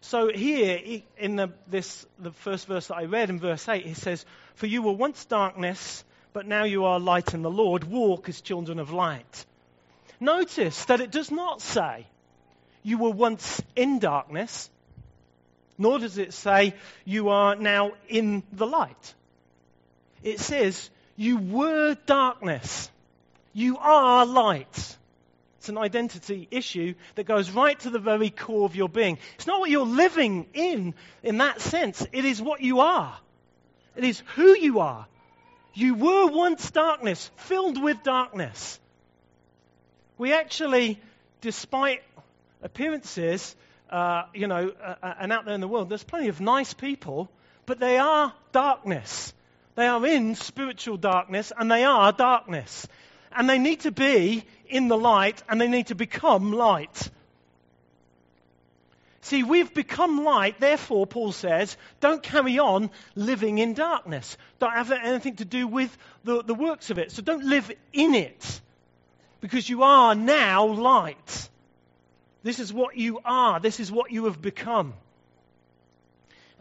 So 0.01 0.29
here 0.29 1.01
in 1.17 1.35
the, 1.35 1.51
this, 1.67 2.05
the 2.19 2.31
first 2.31 2.67
verse 2.67 2.87
that 2.87 2.95
I 2.95 3.05
read 3.05 3.29
in 3.29 3.39
verse 3.39 3.67
8, 3.67 3.85
it 3.85 3.97
says, 3.97 4.25
For 4.55 4.65
you 4.65 4.81
were 4.81 4.93
once 4.93 5.25
darkness, 5.25 6.03
but 6.33 6.45
now 6.45 6.63
you 6.63 6.85
are 6.85 6.99
light 6.99 7.33
in 7.33 7.41
the 7.41 7.51
Lord. 7.51 7.83
Walk 7.83 8.27
as 8.27 8.41
children 8.41 8.79
of 8.79 8.91
light. 8.91 9.45
Notice 10.19 10.85
that 10.85 11.01
it 11.01 11.11
does 11.11 11.31
not 11.31 11.61
say, 11.61 12.07
You 12.83 12.97
were 12.97 13.11
once 13.11 13.61
in 13.75 13.99
darkness, 13.99 14.69
nor 15.77 15.99
does 15.99 16.17
it 16.17 16.33
say, 16.33 16.73
You 17.05 17.29
are 17.29 17.55
now 17.55 17.93
in 18.09 18.43
the 18.51 18.67
light. 18.67 19.13
It 20.23 20.39
says, 20.39 20.89
you 21.21 21.37
were 21.37 21.95
darkness. 22.07 22.89
You 23.53 23.77
are 23.77 24.25
light. 24.25 24.97
It's 25.61 25.69
an 25.69 25.77
identity 25.77 26.47
issue 26.49 26.95
that 27.13 27.27
goes 27.27 27.51
right 27.51 27.79
to 27.81 27.91
the 27.91 27.99
very 27.99 28.31
core 28.31 28.65
of 28.65 28.75
your 28.75 28.89
being. 28.89 29.19
It's 29.35 29.45
not 29.45 29.59
what 29.59 29.69
you're 29.69 29.85
living 29.85 30.47
in, 30.55 30.95
in 31.21 31.37
that 31.37 31.61
sense. 31.61 32.03
It 32.11 32.25
is 32.25 32.41
what 32.41 32.61
you 32.61 32.79
are. 32.79 33.15
It 33.95 34.03
is 34.03 34.23
who 34.33 34.57
you 34.57 34.79
are. 34.79 35.05
You 35.75 35.93
were 35.93 36.31
once 36.31 36.71
darkness, 36.71 37.29
filled 37.35 37.79
with 37.79 38.01
darkness. 38.01 38.79
We 40.17 40.33
actually, 40.33 40.99
despite 41.41 42.01
appearances, 42.63 43.55
uh, 43.91 44.23
you 44.33 44.47
know, 44.47 44.71
uh, 44.83 44.95
uh 45.03 45.13
and 45.19 45.31
out 45.31 45.45
there 45.45 45.53
in 45.53 45.61
the 45.61 45.67
world, 45.67 45.89
there's 45.89 46.03
plenty 46.03 46.29
of 46.29 46.41
nice 46.41 46.73
people, 46.73 47.29
but 47.67 47.79
they 47.79 47.99
are 47.99 48.33
darkness. 48.51 49.31
They 49.75 49.85
are 49.85 50.03
in 50.07 50.33
spiritual 50.33 50.97
darkness 50.97 51.53
and 51.55 51.69
they 51.69 51.83
are 51.83 52.11
darkness. 52.11 52.87
And 53.35 53.49
they 53.49 53.59
need 53.59 53.81
to 53.81 53.91
be 53.91 54.43
in 54.67 54.87
the 54.87 54.97
light 54.97 55.41
and 55.49 55.59
they 55.59 55.67
need 55.67 55.87
to 55.87 55.95
become 55.95 56.51
light. 56.53 57.09
See, 59.21 59.43
we've 59.43 59.73
become 59.73 60.23
light, 60.23 60.59
therefore, 60.59 61.05
Paul 61.05 61.31
says, 61.31 61.77
don't 61.99 62.23
carry 62.23 62.57
on 62.57 62.89
living 63.15 63.59
in 63.59 63.75
darkness. 63.75 64.35
Don't 64.57 64.73
have 64.73 64.91
anything 64.91 65.35
to 65.35 65.45
do 65.45 65.67
with 65.67 65.95
the, 66.23 66.43
the 66.43 66.55
works 66.55 66.89
of 66.89 66.97
it. 66.97 67.11
So 67.11 67.21
don't 67.21 67.45
live 67.45 67.71
in 67.93 68.15
it 68.15 68.61
because 69.39 69.69
you 69.69 69.83
are 69.83 70.15
now 70.15 70.65
light. 70.65 71.49
This 72.43 72.59
is 72.59 72.73
what 72.73 72.97
you 72.97 73.19
are, 73.23 73.59
this 73.59 73.79
is 73.79 73.91
what 73.91 74.11
you 74.11 74.25
have 74.25 74.41
become. 74.41 74.93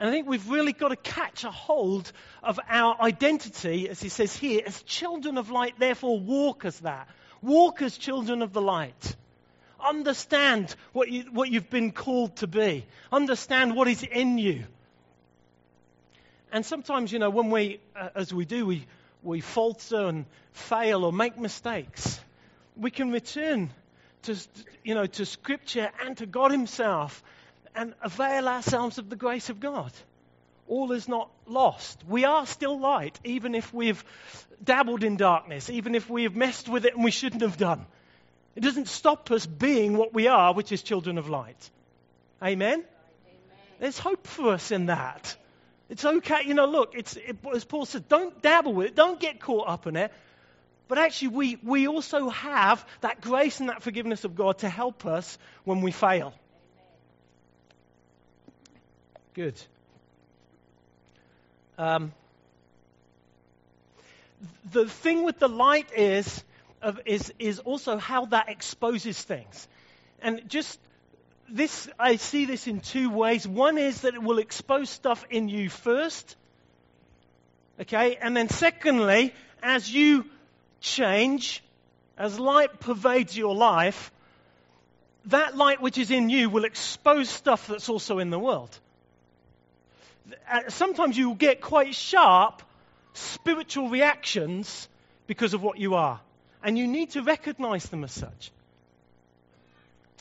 And 0.00 0.08
I 0.08 0.12
think 0.12 0.26
we've 0.26 0.48
really 0.48 0.72
got 0.72 0.88
to 0.88 0.96
catch 0.96 1.44
a 1.44 1.50
hold 1.50 2.10
of 2.42 2.58
our 2.70 2.96
identity, 3.02 3.86
as 3.86 4.00
he 4.00 4.08
says 4.08 4.34
here, 4.34 4.62
as 4.66 4.82
children 4.84 5.36
of 5.36 5.50
light, 5.50 5.74
therefore 5.78 6.18
walk 6.18 6.64
as 6.64 6.80
that. 6.80 7.06
Walk 7.42 7.82
as 7.82 7.98
children 7.98 8.40
of 8.40 8.54
the 8.54 8.62
light. 8.62 9.16
Understand 9.78 10.74
what, 10.94 11.10
you, 11.10 11.24
what 11.30 11.50
you've 11.50 11.68
been 11.68 11.92
called 11.92 12.36
to 12.36 12.46
be. 12.46 12.86
Understand 13.12 13.76
what 13.76 13.88
is 13.88 14.02
in 14.02 14.38
you. 14.38 14.64
And 16.50 16.64
sometimes, 16.64 17.12
you 17.12 17.18
know, 17.18 17.28
when 17.28 17.50
we, 17.50 17.78
uh, 17.94 18.08
as 18.14 18.32
we 18.32 18.46
do, 18.46 18.64
we, 18.64 18.86
we 19.22 19.42
falter 19.42 20.06
and 20.06 20.24
fail 20.52 21.04
or 21.04 21.12
make 21.12 21.38
mistakes, 21.38 22.18
we 22.74 22.90
can 22.90 23.12
return 23.12 23.68
to, 24.22 24.36
you 24.82 24.94
know, 24.94 25.04
to 25.04 25.26
Scripture 25.26 25.90
and 26.06 26.16
to 26.16 26.26
God 26.26 26.52
Himself 26.52 27.22
and 27.74 27.94
avail 28.02 28.48
ourselves 28.48 28.98
of 28.98 29.08
the 29.08 29.16
grace 29.16 29.50
of 29.50 29.60
God. 29.60 29.92
All 30.68 30.92
is 30.92 31.08
not 31.08 31.30
lost. 31.46 32.04
We 32.06 32.24
are 32.24 32.46
still 32.46 32.78
light, 32.78 33.18
even 33.24 33.54
if 33.54 33.74
we've 33.74 34.04
dabbled 34.62 35.02
in 35.02 35.16
darkness, 35.16 35.70
even 35.70 35.94
if 35.94 36.08
we 36.08 36.24
have 36.24 36.36
messed 36.36 36.68
with 36.68 36.84
it 36.84 36.94
and 36.94 37.02
we 37.02 37.10
shouldn't 37.10 37.42
have 37.42 37.56
done. 37.56 37.86
It 38.54 38.60
doesn't 38.60 38.88
stop 38.88 39.30
us 39.30 39.46
being 39.46 39.96
what 39.96 40.12
we 40.12 40.28
are, 40.28 40.52
which 40.54 40.72
is 40.72 40.82
children 40.82 41.18
of 41.18 41.28
light. 41.28 41.70
Amen? 42.42 42.72
Amen. 42.72 42.84
There's 43.78 43.98
hope 43.98 44.26
for 44.26 44.52
us 44.52 44.70
in 44.70 44.86
that. 44.86 45.36
It's 45.88 46.04
okay. 46.04 46.42
You 46.46 46.54
know, 46.54 46.66
look, 46.66 46.94
it's, 46.94 47.16
it, 47.16 47.38
as 47.54 47.64
Paul 47.64 47.84
said, 47.84 48.08
don't 48.08 48.40
dabble 48.42 48.72
with 48.72 48.86
it, 48.86 48.94
don't 48.94 49.18
get 49.18 49.40
caught 49.40 49.68
up 49.68 49.86
in 49.86 49.96
it. 49.96 50.12
But 50.86 50.98
actually, 50.98 51.28
we, 51.28 51.58
we 51.62 51.86
also 51.86 52.30
have 52.30 52.84
that 53.00 53.20
grace 53.20 53.60
and 53.60 53.68
that 53.68 53.82
forgiveness 53.82 54.24
of 54.24 54.34
God 54.34 54.58
to 54.58 54.68
help 54.68 55.06
us 55.06 55.38
when 55.64 55.82
we 55.82 55.92
fail. 55.92 56.34
Good. 59.34 59.54
Um, 61.78 62.12
the 64.72 64.86
thing 64.86 65.24
with 65.24 65.38
the 65.38 65.48
light 65.48 65.88
is, 65.96 66.44
of, 66.82 67.00
is, 67.06 67.32
is 67.38 67.58
also 67.60 67.96
how 67.96 68.26
that 68.26 68.48
exposes 68.48 69.20
things. 69.22 69.68
And 70.20 70.48
just 70.48 70.78
this, 71.48 71.88
I 71.98 72.16
see 72.16 72.44
this 72.44 72.66
in 72.66 72.80
two 72.80 73.10
ways. 73.10 73.46
One 73.46 73.78
is 73.78 74.02
that 74.02 74.14
it 74.14 74.22
will 74.22 74.38
expose 74.38 74.90
stuff 74.90 75.24
in 75.30 75.48
you 75.48 75.70
first. 75.70 76.36
Okay? 77.80 78.16
And 78.16 78.36
then 78.36 78.48
secondly, 78.48 79.32
as 79.62 79.92
you 79.92 80.26
change, 80.80 81.62
as 82.18 82.38
light 82.38 82.80
pervades 82.80 83.36
your 83.36 83.54
life, 83.54 84.12
that 85.26 85.56
light 85.56 85.80
which 85.80 85.98
is 85.98 86.10
in 86.10 86.30
you 86.30 86.50
will 86.50 86.64
expose 86.64 87.28
stuff 87.28 87.66
that's 87.66 87.88
also 87.88 88.18
in 88.18 88.30
the 88.30 88.38
world. 88.38 88.78
Uh, 90.50 90.68
sometimes 90.68 91.16
you 91.16 91.28
will 91.28 91.36
get 91.36 91.60
quite 91.60 91.94
sharp 91.94 92.62
spiritual 93.14 93.88
reactions 93.88 94.88
because 95.26 95.54
of 95.54 95.62
what 95.62 95.78
you 95.78 95.94
are. 95.94 96.20
And 96.62 96.78
you 96.78 96.86
need 96.86 97.10
to 97.10 97.22
recognize 97.22 97.88
them 97.88 98.04
as 98.04 98.12
such. 98.12 98.50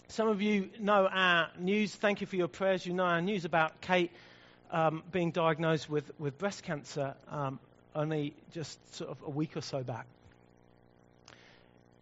Some 0.08 0.28
of 0.28 0.42
you 0.42 0.70
know 0.80 1.08
our 1.08 1.50
news. 1.60 1.94
Thank 1.94 2.22
you 2.22 2.28
for 2.28 2.36
your 2.36 2.48
prayers. 2.48 2.86
You 2.86 2.94
know 2.94 3.04
our 3.04 3.22
news 3.22 3.46
about 3.46 3.80
Kate 3.82 4.12
um, 4.72 5.04
being 5.12 5.32
diagnosed 5.32 5.90
with, 5.90 6.12
with 6.20 6.38
breast 6.38 6.64
cancer 6.64 7.14
um, 7.30 7.60
only 7.96 8.34
just 8.54 8.78
sort 8.96 9.10
of 9.10 9.18
a 9.26 9.30
week 9.30 9.58
or 9.58 9.62
so 9.62 9.84
back. 9.84 10.06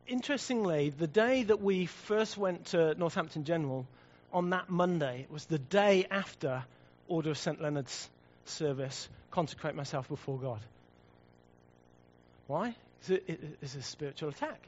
Interestingly, 0.08 0.90
the 0.90 1.08
day 1.08 1.44
that 1.44 1.62
we 1.62 1.86
first 1.86 2.38
went 2.38 2.68
to 2.68 2.96
Northampton 2.96 3.44
General, 3.44 3.86
on 4.32 4.52
that 4.52 4.70
Monday, 4.70 5.22
it 5.22 5.32
was 5.32 5.46
the 5.46 5.60
day 5.60 6.06
after 6.10 6.64
Order 7.08 7.32
of 7.32 7.38
St. 7.38 7.62
Leonard's 7.62 8.10
service, 8.46 9.10
consecrate 9.32 9.76
myself 9.76 10.08
before 10.08 10.40
God. 10.40 10.60
Why? 12.48 12.76
It's 13.10 13.76
a, 13.76 13.82
spiritual 13.82 14.30
attack. 14.30 14.60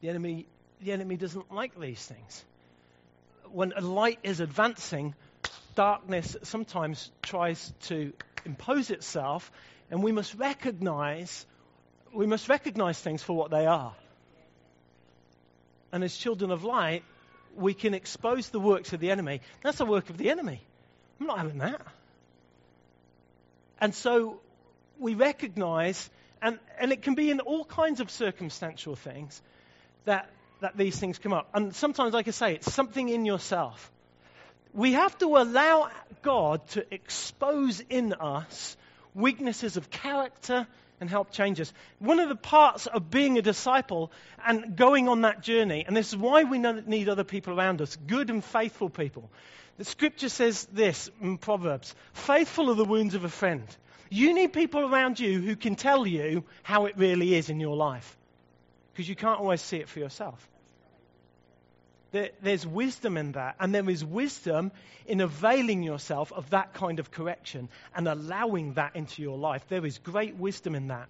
The 0.00 0.08
enemy 0.08 0.46
the 0.80 0.92
enemy 0.92 1.16
doesn't 1.16 1.52
like 1.52 1.78
these 1.78 2.04
things. 2.04 2.44
When 3.50 3.72
a 3.76 3.80
light 3.80 4.20
is 4.22 4.40
advancing, 4.40 5.14
darkness 5.74 6.36
sometimes 6.42 7.10
tries 7.22 7.72
to 7.82 8.12
impose 8.44 8.90
itself, 8.90 9.50
and 9.90 10.02
we 10.02 10.12
must 10.12 10.34
recognize 10.34 11.46
we 12.12 12.26
must 12.26 12.48
recognize 12.48 12.98
things 12.98 13.22
for 13.22 13.34
what 13.34 13.50
they 13.50 13.66
are. 13.66 13.94
And 15.92 16.02
as 16.04 16.16
children 16.16 16.50
of 16.50 16.64
light, 16.64 17.02
we 17.54 17.74
can 17.74 17.94
expose 17.94 18.48
the 18.48 18.60
works 18.60 18.92
of 18.92 19.00
the 19.00 19.10
enemy. 19.10 19.40
That's 19.62 19.78
the 19.78 19.86
work 19.86 20.10
of 20.10 20.16
the 20.16 20.30
enemy. 20.30 20.62
I'm 21.20 21.26
not 21.26 21.38
having 21.38 21.58
that. 21.58 21.80
And 23.80 23.94
so 23.94 24.40
we 24.98 25.14
recognize, 25.14 26.10
and, 26.42 26.58
and 26.78 26.92
it 26.92 27.02
can 27.02 27.14
be 27.14 27.30
in 27.30 27.40
all 27.40 27.64
kinds 27.64 28.00
of 28.00 28.10
circumstantial 28.10 28.96
things 28.96 29.40
that, 30.04 30.28
that 30.60 30.76
these 30.76 30.98
things 30.98 31.18
come 31.18 31.32
up. 31.32 31.48
And 31.54 31.74
sometimes, 31.74 32.14
like 32.14 32.28
I 32.28 32.32
say, 32.32 32.54
it's 32.54 32.72
something 32.72 33.08
in 33.08 33.24
yourself. 33.24 33.90
We 34.74 34.92
have 34.92 35.16
to 35.18 35.36
allow 35.36 35.90
God 36.22 36.66
to 36.68 36.94
expose 36.94 37.80
in 37.80 38.12
us 38.14 38.76
weaknesses 39.14 39.76
of 39.76 39.90
character 39.90 40.66
and 41.00 41.08
help 41.08 41.30
change 41.30 41.60
us. 41.60 41.72
One 42.00 42.18
of 42.18 42.28
the 42.28 42.36
parts 42.36 42.86
of 42.86 43.10
being 43.10 43.38
a 43.38 43.42
disciple 43.42 44.10
and 44.44 44.76
going 44.76 45.08
on 45.08 45.22
that 45.22 45.42
journey, 45.42 45.84
and 45.86 45.96
this 45.96 46.08
is 46.08 46.16
why 46.16 46.44
we 46.44 46.58
need 46.58 47.08
other 47.08 47.24
people 47.24 47.58
around 47.58 47.80
us, 47.80 47.96
good 48.06 48.30
and 48.30 48.44
faithful 48.44 48.90
people. 48.90 49.30
The 49.78 49.84
scripture 49.84 50.28
says 50.28 50.64
this 50.72 51.08
in 51.20 51.38
Proverbs 51.38 51.94
faithful 52.12 52.70
are 52.70 52.74
the 52.74 52.84
wounds 52.84 53.14
of 53.14 53.24
a 53.24 53.28
friend. 53.28 53.64
You 54.10 54.34
need 54.34 54.52
people 54.52 54.80
around 54.80 55.20
you 55.20 55.40
who 55.40 55.54
can 55.54 55.76
tell 55.76 56.04
you 56.04 56.44
how 56.64 56.86
it 56.86 56.96
really 56.96 57.34
is 57.34 57.48
in 57.48 57.60
your 57.60 57.76
life 57.76 58.16
because 58.92 59.08
you 59.08 59.14
can't 59.14 59.38
always 59.38 59.62
see 59.62 59.76
it 59.76 59.88
for 59.88 60.00
yourself. 60.00 60.48
There, 62.10 62.30
there's 62.42 62.66
wisdom 62.66 63.16
in 63.16 63.32
that, 63.32 63.54
and 63.60 63.72
there 63.72 63.88
is 63.88 64.04
wisdom 64.04 64.72
in 65.06 65.20
availing 65.20 65.84
yourself 65.84 66.32
of 66.32 66.50
that 66.50 66.72
kind 66.72 66.98
of 66.98 67.12
correction 67.12 67.68
and 67.94 68.08
allowing 68.08 68.72
that 68.74 68.96
into 68.96 69.22
your 69.22 69.38
life. 69.38 69.64
There 69.68 69.86
is 69.86 69.98
great 69.98 70.34
wisdom 70.34 70.74
in 70.74 70.88
that. 70.88 71.08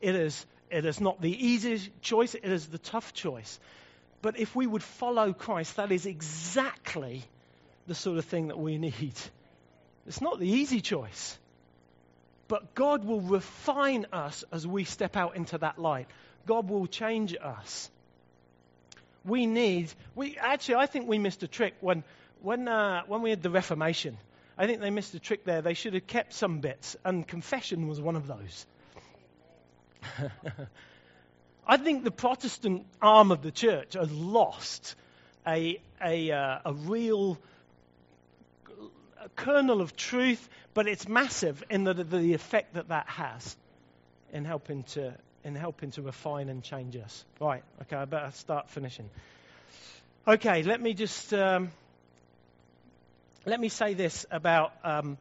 It 0.00 0.16
is, 0.16 0.44
it 0.70 0.84
is 0.84 1.00
not 1.00 1.20
the 1.20 1.46
easy 1.46 1.92
choice, 2.00 2.34
it 2.34 2.44
is 2.44 2.66
the 2.66 2.78
tough 2.78 3.12
choice. 3.12 3.60
But 4.22 4.40
if 4.40 4.56
we 4.56 4.66
would 4.66 4.82
follow 4.82 5.32
Christ, 5.32 5.76
that 5.76 5.92
is 5.92 6.06
exactly 6.06 7.22
the 7.86 7.94
sort 7.94 8.18
of 8.18 8.24
thing 8.24 8.48
that 8.48 8.58
we 8.58 8.78
need. 8.78 9.14
It's 10.06 10.20
not 10.20 10.38
the 10.38 10.48
easy 10.48 10.80
choice. 10.80 11.38
But 12.48 12.74
God 12.74 13.04
will 13.04 13.20
refine 13.20 14.06
us 14.12 14.44
as 14.52 14.66
we 14.66 14.84
step 14.84 15.16
out 15.16 15.36
into 15.36 15.58
that 15.58 15.78
light. 15.78 16.08
God 16.46 16.68
will 16.68 16.86
change 16.86 17.34
us 17.34 17.90
we 19.26 19.46
need, 19.46 19.92
we, 20.14 20.38
actually, 20.38 20.76
I 20.76 20.86
think 20.86 21.08
we 21.08 21.18
missed 21.18 21.42
a 21.42 21.48
trick 21.48 21.74
when, 21.80 22.04
when, 22.40 22.68
uh, 22.68 23.02
when 23.06 23.22
we 23.22 23.30
had 23.30 23.42
the 23.42 23.50
Reformation. 23.50 24.16
I 24.56 24.66
think 24.66 24.80
they 24.80 24.90
missed 24.90 25.14
a 25.14 25.18
trick 25.18 25.44
there. 25.44 25.60
They 25.60 25.74
should 25.74 25.94
have 25.94 26.06
kept 26.06 26.32
some 26.32 26.60
bits, 26.60 26.96
and 27.04 27.26
confession 27.26 27.88
was 27.88 28.00
one 28.00 28.16
of 28.16 28.26
those. 28.26 28.66
I 31.66 31.76
think 31.76 32.04
the 32.04 32.12
Protestant 32.12 32.86
arm 33.02 33.32
of 33.32 33.42
the 33.42 33.50
church 33.50 33.94
has 33.94 34.10
lost 34.10 34.94
a, 35.46 35.80
a, 36.02 36.30
uh, 36.30 36.58
a 36.64 36.72
real 36.72 37.38
kernel 39.36 39.80
of 39.80 39.96
truth, 39.96 40.48
but 40.74 40.86
it's 40.86 41.08
massive 41.08 41.62
in 41.70 41.84
the, 41.84 41.94
the 41.94 42.34
effect 42.34 42.74
that 42.74 42.88
that 42.88 43.08
has 43.08 43.56
in 44.32 44.44
helping 44.44 44.82
to 44.84 45.14
in 45.44 45.54
helping 45.54 45.92
to 45.92 46.02
refine 46.02 46.48
and 46.48 46.62
change 46.62 46.96
us. 46.96 47.24
Right, 47.40 47.62
okay, 47.82 47.96
I 47.96 48.04
better 48.04 48.32
start 48.32 48.68
finishing. 48.68 49.08
Okay, 50.26 50.62
let 50.64 50.80
me 50.80 50.92
just 50.92 51.32
um, 51.32 51.70
let 53.44 53.60
me 53.60 53.68
say 53.68 53.94
this 53.94 54.26
about 54.30 54.72
um, 54.82 55.18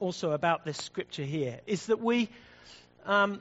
also 0.00 0.32
about 0.32 0.64
this 0.64 0.76
scripture 0.76 1.24
here 1.24 1.60
is 1.66 1.86
that 1.86 2.00
we 2.00 2.28
um, 3.06 3.40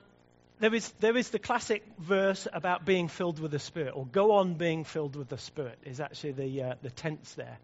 there 0.59 0.73
is 0.73 0.89
there 0.99 1.17
is 1.17 1.29
the 1.29 1.39
classic 1.39 1.83
verse 1.97 2.47
about 2.51 2.85
being 2.85 3.07
filled 3.07 3.39
with 3.39 3.51
the 3.51 3.59
Spirit, 3.59 3.93
or 3.95 4.05
go 4.05 4.33
on 4.33 4.53
being 4.53 4.83
filled 4.83 5.15
with 5.15 5.29
the 5.29 5.37
Spirit 5.37 5.77
is 5.83 5.99
actually 5.99 6.33
the 6.33 6.63
uh, 6.63 6.75
the 6.81 6.89
tense 6.89 7.33
there. 7.33 7.57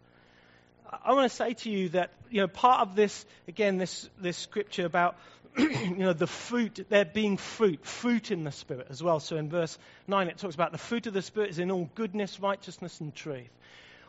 I 1.04 1.12
want 1.12 1.30
to 1.30 1.36
say 1.36 1.54
to 1.54 1.70
you 1.70 1.90
that 1.90 2.10
you 2.30 2.40
know 2.40 2.48
part 2.48 2.80
of 2.80 2.96
this 2.96 3.24
again 3.48 3.78
this 3.78 4.08
this 4.18 4.36
scripture 4.36 4.86
about 4.86 5.16
you 5.58 5.96
know, 5.96 6.12
the 6.12 6.26
fruit, 6.26 6.84
there 6.90 7.06
being 7.06 7.38
fruit, 7.38 7.82
fruit 7.82 8.30
in 8.30 8.44
the 8.44 8.52
Spirit 8.52 8.88
as 8.90 9.02
well. 9.02 9.20
So 9.20 9.36
in 9.36 9.48
verse 9.48 9.78
9, 10.06 10.28
it 10.28 10.36
talks 10.36 10.54
about 10.54 10.70
the 10.70 10.76
fruit 10.76 11.06
of 11.06 11.14
the 11.14 11.22
Spirit 11.22 11.48
is 11.48 11.58
in 11.58 11.70
all 11.70 11.88
goodness, 11.94 12.38
righteousness, 12.40 13.00
and 13.00 13.14
truth. 13.14 13.48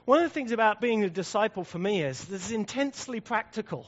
One 0.04 0.20
of 0.20 0.26
the 0.26 0.34
things 0.34 0.52
about 0.52 0.82
being 0.82 1.06
a 1.06 1.10
disciple 1.10 1.64
for 1.64 1.80
me 1.80 2.04
is 2.04 2.22
this 2.26 2.48
is 2.48 2.52
intensely 2.52 3.22
practical. 3.22 3.86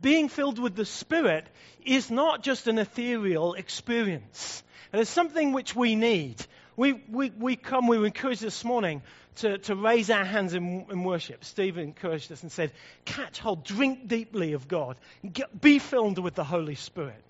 Being 0.00 0.28
filled 0.28 0.60
with 0.60 0.76
the 0.76 0.84
Spirit 0.84 1.48
is 1.84 2.12
not 2.12 2.44
just 2.44 2.68
an 2.68 2.78
ethereal 2.78 3.54
experience. 3.54 4.62
It 4.92 5.00
is 5.00 5.08
something 5.08 5.52
which 5.52 5.74
we 5.74 5.96
need. 5.96 6.44
We, 6.76 6.92
we, 7.10 7.30
we 7.30 7.56
come, 7.56 7.88
we 7.88 7.98
were 7.98 8.06
encouraged 8.06 8.40
this 8.40 8.64
morning 8.64 9.02
to, 9.36 9.58
to 9.58 9.74
raise 9.74 10.10
our 10.10 10.24
hands 10.24 10.54
in, 10.54 10.86
in 10.90 11.04
worship. 11.04 11.44
Stephen 11.44 11.84
encouraged 11.84 12.30
us 12.32 12.42
and 12.42 12.52
said, 12.52 12.72
Catch 13.04 13.38
hold, 13.38 13.64
drink 13.64 14.08
deeply 14.08 14.52
of 14.52 14.68
God, 14.68 14.96
get, 15.32 15.60
be 15.60 15.78
filled 15.78 16.18
with 16.18 16.34
the 16.34 16.44
Holy 16.44 16.74
Spirit. 16.74 17.22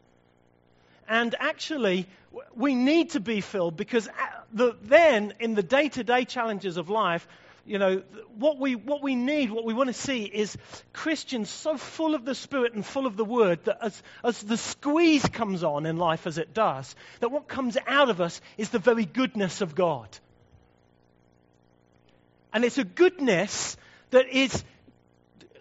And 1.08 1.34
actually, 1.38 2.06
we 2.54 2.74
need 2.74 3.10
to 3.10 3.20
be 3.20 3.40
filled 3.40 3.76
because 3.76 4.08
uh, 4.08 4.12
the, 4.52 4.76
then, 4.82 5.34
in 5.40 5.54
the 5.54 5.62
day 5.62 5.88
to 5.90 6.04
day 6.04 6.24
challenges 6.24 6.76
of 6.76 6.88
life, 6.88 7.26
you 7.64 7.78
know, 7.78 8.02
what 8.38 8.58
we, 8.58 8.74
what 8.74 9.02
we 9.02 9.14
need, 9.14 9.50
what 9.50 9.64
we 9.64 9.72
want 9.72 9.88
to 9.88 9.94
see 9.94 10.24
is 10.24 10.56
Christians 10.92 11.48
so 11.48 11.76
full 11.76 12.14
of 12.14 12.24
the 12.24 12.34
Spirit 12.34 12.74
and 12.74 12.84
full 12.84 13.06
of 13.06 13.16
the 13.16 13.24
Word 13.24 13.64
that 13.64 13.78
as, 13.80 14.02
as 14.24 14.42
the 14.42 14.56
squeeze 14.56 15.24
comes 15.28 15.62
on 15.62 15.86
in 15.86 15.96
life 15.96 16.26
as 16.26 16.38
it 16.38 16.54
does, 16.54 16.94
that 17.20 17.30
what 17.30 17.46
comes 17.46 17.78
out 17.86 18.10
of 18.10 18.20
us 18.20 18.40
is 18.58 18.70
the 18.70 18.80
very 18.80 19.04
goodness 19.04 19.60
of 19.60 19.74
God. 19.76 20.08
And 22.52 22.64
it's 22.64 22.78
a 22.78 22.84
goodness 22.84 23.76
that 24.10 24.28
is, 24.28 24.62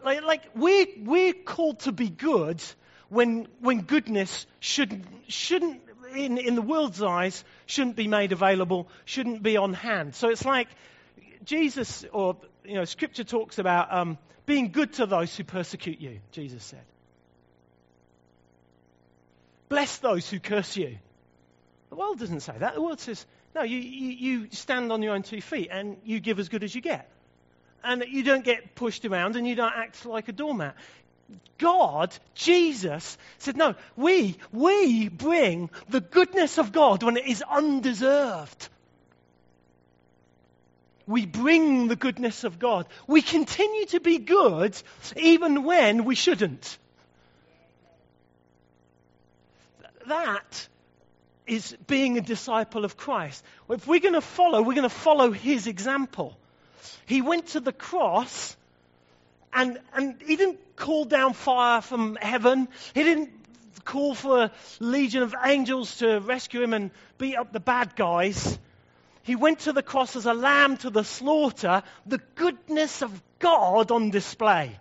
like, 0.04 0.23
like 0.23 0.43
we're, 0.56 0.88
we're 1.04 1.34
called 1.34 1.80
to 1.82 1.91
be 1.91 2.10
good 2.10 2.62
when, 3.10 3.47
when 3.60 3.82
goodness 3.82 4.45
shouldn't, 4.60 5.06
shouldn't 5.27 5.82
in, 6.15 6.38
in 6.38 6.56
the 6.56 6.62
world's 6.62 7.01
eyes, 7.01 7.43
shouldn't 7.65 7.95
be 7.95 8.08
made 8.08 8.32
available, 8.32 8.89
shouldn't 9.06 9.43
be 9.43 9.58
on 9.58 9.73
hand. 9.73 10.15
So 10.15 10.30
it's 10.30 10.45
like 10.45 10.67
Jesus, 11.45 12.06
or, 12.12 12.38
you 12.65 12.75
know, 12.75 12.86
Scripture 12.86 13.23
talks 13.23 13.60
about 13.60 13.93
um, 13.93 14.17
being 14.45 14.71
good 14.71 14.93
to 14.93 15.06
those 15.06 15.36
who 15.36 15.43
persecute 15.43 15.99
you, 15.99 16.19
Jesus 16.32 16.63
said. 16.63 16.84
Bless 19.69 19.97
those 19.97 20.30
who 20.30 20.39
curse 20.39 20.75
you. 20.75 20.97
The 21.89 21.95
world 21.95 22.19
doesn't 22.19 22.41
say 22.41 22.54
that. 22.58 22.75
The 22.75 22.82
world 22.82 22.99
says, 22.99 23.25
no, 23.53 23.63
you, 23.63 23.79
you, 23.79 24.09
you 24.09 24.47
stand 24.51 24.91
on 24.91 25.01
your 25.01 25.13
own 25.13 25.23
two 25.23 25.41
feet 25.41 25.69
and 25.71 25.97
you 26.05 26.19
give 26.19 26.39
as 26.39 26.49
good 26.49 26.63
as 26.63 26.73
you 26.73 26.81
get. 26.81 27.09
And 27.83 28.03
you 28.07 28.23
don't 28.23 28.43
get 28.43 28.75
pushed 28.75 29.05
around 29.05 29.35
and 29.35 29.47
you 29.47 29.55
don't 29.55 29.73
act 29.75 30.05
like 30.05 30.27
a 30.27 30.31
doormat. 30.31 30.75
God, 31.57 32.15
Jesus, 32.33 33.17
said, 33.37 33.55
no, 33.57 33.75
we, 33.95 34.37
we 34.51 35.09
bring 35.09 35.69
the 35.89 36.01
goodness 36.01 36.57
of 36.57 36.71
God 36.71 37.03
when 37.03 37.17
it 37.17 37.25
is 37.25 37.43
undeserved. 37.49 38.69
We 41.08 41.25
bring 41.25 41.87
the 41.87 41.95
goodness 41.95 42.43
of 42.43 42.60
God. 42.60 42.87
We 43.08 43.21
continue 43.21 43.85
to 43.87 43.99
be 43.99 44.17
good 44.17 44.75
even 45.17 45.63
when 45.63 46.06
we 46.06 46.15
shouldn't. 46.15 46.77
That 50.08 50.67
is 51.48 51.75
being 51.87 52.17
a 52.17 52.21
disciple 52.21 52.85
of 52.85 52.98
Christ. 52.98 53.44
If 53.69 53.87
we're 53.87 54.00
going 54.00 54.13
to 54.13 54.21
follow, 54.21 54.62
we're 54.62 54.75
going 54.75 54.83
to 54.83 54.89
follow 54.89 55.31
his 55.31 55.67
example. 55.67 56.37
He 57.06 57.21
went 57.21 57.48
to 57.48 57.60
the 57.60 57.73
cross 57.73 58.56
and, 59.54 59.79
and 59.94 60.21
he 60.25 60.35
didn't 60.35 60.75
call 60.75 61.06
down 61.06 61.33
fire 61.33 61.81
from 61.81 62.15
heaven. 62.15 62.67
He 62.94 63.04
didn't 63.04 63.29
call 63.83 64.15
for 64.15 64.44
a 64.44 64.52
legion 64.79 65.23
of 65.23 65.35
angels 65.44 65.98
to 65.98 66.19
rescue 66.19 66.62
him 66.62 66.73
and 66.73 66.92
beat 67.17 67.35
up 67.35 67.52
the 67.52 67.60
bad 67.60 67.96
guys. 67.96 68.58
He 69.23 69.35
went 69.35 69.60
to 69.60 69.73
the 69.73 69.83
cross 69.83 70.15
as 70.15 70.25
a 70.25 70.33
lamb 70.33 70.77
to 70.77 70.89
the 70.89 71.04
slaughter, 71.04 71.83
the 72.06 72.21
goodness 72.35 73.02
of 73.02 73.21
God 73.39 73.92
on 73.92 74.10
display. 74.10 74.77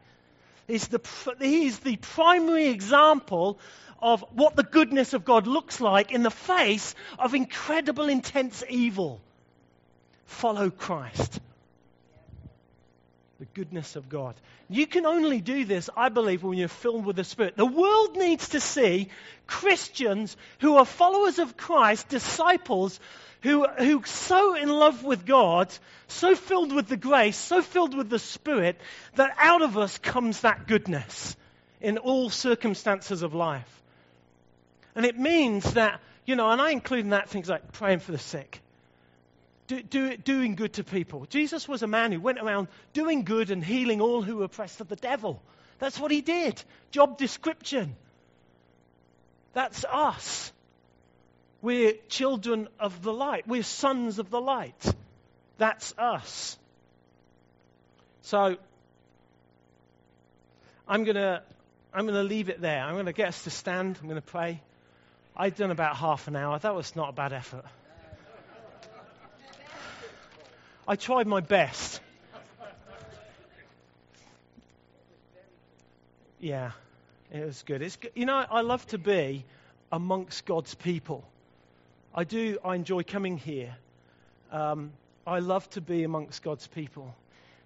He's 0.66 0.86
the, 0.88 1.00
he's 1.40 1.80
the 1.80 1.96
primary 1.96 2.68
example 2.68 3.58
of 4.02 4.24
what 4.32 4.56
the 4.56 4.62
goodness 4.62 5.12
of 5.12 5.24
God 5.24 5.46
looks 5.46 5.80
like 5.80 6.12
in 6.12 6.22
the 6.22 6.30
face 6.30 6.94
of 7.18 7.34
incredible, 7.34 8.08
intense 8.08 8.64
evil. 8.68 9.20
Follow 10.26 10.70
Christ. 10.70 11.40
The 13.38 13.46
goodness 13.46 13.96
of 13.96 14.08
God. 14.08 14.34
You 14.68 14.86
can 14.86 15.06
only 15.06 15.40
do 15.40 15.64
this, 15.64 15.90
I 15.96 16.10
believe, 16.10 16.42
when 16.42 16.58
you're 16.58 16.68
filled 16.68 17.04
with 17.04 17.16
the 17.16 17.24
Spirit. 17.24 17.56
The 17.56 17.66
world 17.66 18.16
needs 18.16 18.50
to 18.50 18.60
see 18.60 19.08
Christians 19.46 20.36
who 20.60 20.76
are 20.76 20.84
followers 20.84 21.38
of 21.38 21.56
Christ, 21.56 22.08
disciples, 22.08 23.00
who, 23.42 23.66
who 23.66 24.02
so 24.04 24.54
in 24.54 24.68
love 24.68 25.02
with 25.02 25.26
God, 25.26 25.72
so 26.08 26.34
filled 26.34 26.72
with 26.72 26.88
the 26.88 26.96
grace, 26.96 27.36
so 27.36 27.62
filled 27.62 27.96
with 27.96 28.10
the 28.10 28.18
Spirit, 28.18 28.78
that 29.16 29.34
out 29.38 29.62
of 29.62 29.78
us 29.78 29.98
comes 29.98 30.40
that 30.40 30.66
goodness 30.66 31.36
in 31.80 31.98
all 31.98 32.30
circumstances 32.30 33.22
of 33.22 33.34
life. 33.34 33.79
And 34.94 35.06
it 35.06 35.18
means 35.18 35.74
that, 35.74 36.00
you 36.26 36.36
know, 36.36 36.50
and 36.50 36.60
I 36.60 36.70
include 36.70 37.04
in 37.04 37.10
that 37.10 37.28
things 37.28 37.48
like 37.48 37.72
praying 37.72 38.00
for 38.00 38.12
the 38.12 38.18
sick, 38.18 38.60
do, 39.66 39.82
do, 39.82 40.16
doing 40.16 40.56
good 40.56 40.74
to 40.74 40.84
people. 40.84 41.26
Jesus 41.26 41.68
was 41.68 41.82
a 41.82 41.86
man 41.86 42.10
who 42.12 42.20
went 42.20 42.38
around 42.38 42.68
doing 42.92 43.24
good 43.24 43.50
and 43.50 43.64
healing 43.64 44.00
all 44.00 44.22
who 44.22 44.38
were 44.38 44.44
oppressed 44.44 44.80
of 44.80 44.88
the 44.88 44.96
devil. 44.96 45.40
That's 45.78 45.98
what 45.98 46.10
he 46.10 46.20
did. 46.20 46.62
Job 46.90 47.18
description. 47.18 47.94
That's 49.52 49.84
us. 49.84 50.52
We're 51.62 51.92
children 52.08 52.68
of 52.78 53.02
the 53.02 53.12
light. 53.12 53.46
We're 53.46 53.62
sons 53.62 54.18
of 54.18 54.30
the 54.30 54.40
light. 54.40 54.94
That's 55.58 55.94
us. 55.98 56.58
So, 58.22 58.56
I'm 60.88 61.04
going 61.04 61.16
to 61.16 61.42
I'm 61.92 62.06
going 62.06 62.14
to 62.14 62.22
leave 62.22 62.48
it 62.48 62.60
there. 62.60 62.82
I'm 62.82 62.94
going 62.94 63.06
to 63.06 63.12
get 63.12 63.28
us 63.28 63.44
to 63.44 63.50
stand. 63.50 63.98
I'm 64.00 64.08
going 64.08 64.20
to 64.20 64.26
pray. 64.26 64.60
I've 65.36 65.56
done 65.56 65.70
about 65.70 65.96
half 65.96 66.28
an 66.28 66.36
hour. 66.36 66.58
That 66.58 66.74
was 66.74 66.96
not 66.96 67.10
a 67.10 67.12
bad 67.12 67.32
effort. 67.32 67.64
I 70.86 70.96
tried 70.96 71.26
my 71.26 71.40
best. 71.40 72.00
Yeah, 76.40 76.72
it 77.32 77.44
was 77.44 77.62
good. 77.62 77.82
It's 77.82 77.96
good. 77.96 78.12
You 78.14 78.26
know, 78.26 78.44
I 78.50 78.62
love 78.62 78.86
to 78.88 78.98
be 78.98 79.44
amongst 79.92 80.46
God's 80.46 80.74
people. 80.74 81.22
I 82.14 82.24
do. 82.24 82.58
I 82.64 82.74
enjoy 82.74 83.02
coming 83.02 83.36
here. 83.36 83.76
Um, 84.50 84.92
I 85.26 85.38
love 85.38 85.68
to 85.70 85.80
be 85.80 86.02
amongst 86.02 86.42
God's 86.42 86.66
people. 86.66 87.14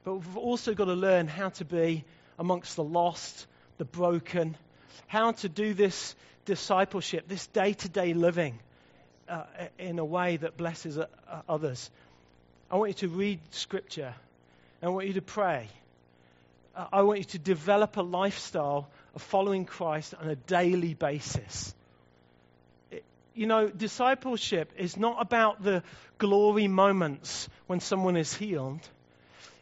But 0.05 0.15
we've 0.15 0.37
also 0.37 0.75
got 0.75 0.87
to 0.87 0.95
learn 0.95 1.29
how 1.29 1.49
to 1.51 1.65
be 1.65 2.05
amongst 2.39 2.77
the 2.77 2.85
lost, 2.85 3.47
the 3.79 3.85
broken, 3.85 4.57
how 5.07 5.33
to 5.33 5.49
do 5.49 5.73
this 5.73 6.15
discipleship, 6.45 7.29
this 7.29 7.47
day 7.49 7.73
to 7.73 7.89
day 7.89 8.15
living 8.15 8.59
uh, 9.29 9.45
in 9.79 9.99
a 9.99 10.05
way 10.05 10.37
that 10.37 10.57
blesses 10.57 10.99
uh, 10.99 11.07
others. 11.49 11.91
I 12.71 12.77
want 12.77 12.91
you 12.91 13.09
to 13.09 13.15
read 13.15 13.41
Scripture. 13.51 14.15
I 14.83 14.89
want 14.89 15.07
you 15.07 15.15
to 15.15 15.23
pray. 15.23 15.69
Uh, 16.77 16.87
I 16.93 17.03
want 17.03 17.19
you 17.19 17.25
to 17.25 17.39
develop 17.39 17.97
a 17.97 18.03
lifestyle 18.03 18.89
of 19.15 19.23
following 19.23 19.65
Christ 19.65 20.15
on 20.21 20.29
a 20.29 20.37
daily 20.37 20.95
basis. 20.95 21.75
It, 22.91 23.05
you 23.35 23.47
know, 23.47 23.69
discipleship 23.69 24.73
is 24.77 24.97
not 24.97 25.17
about 25.21 25.63
the 25.63 25.83
glory 26.19 26.69
moments 26.69 27.49
when 27.67 27.81
someone 27.81 28.17
is 28.17 28.35
healed. 28.35 28.81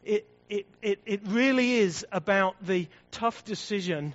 It, 0.05 0.27
it, 0.49 0.67
it, 0.83 1.01
it 1.07 1.21
really 1.27 1.75
is 1.75 2.05
about 2.11 2.57
the 2.65 2.89
tough 3.11 3.45
decision 3.45 4.15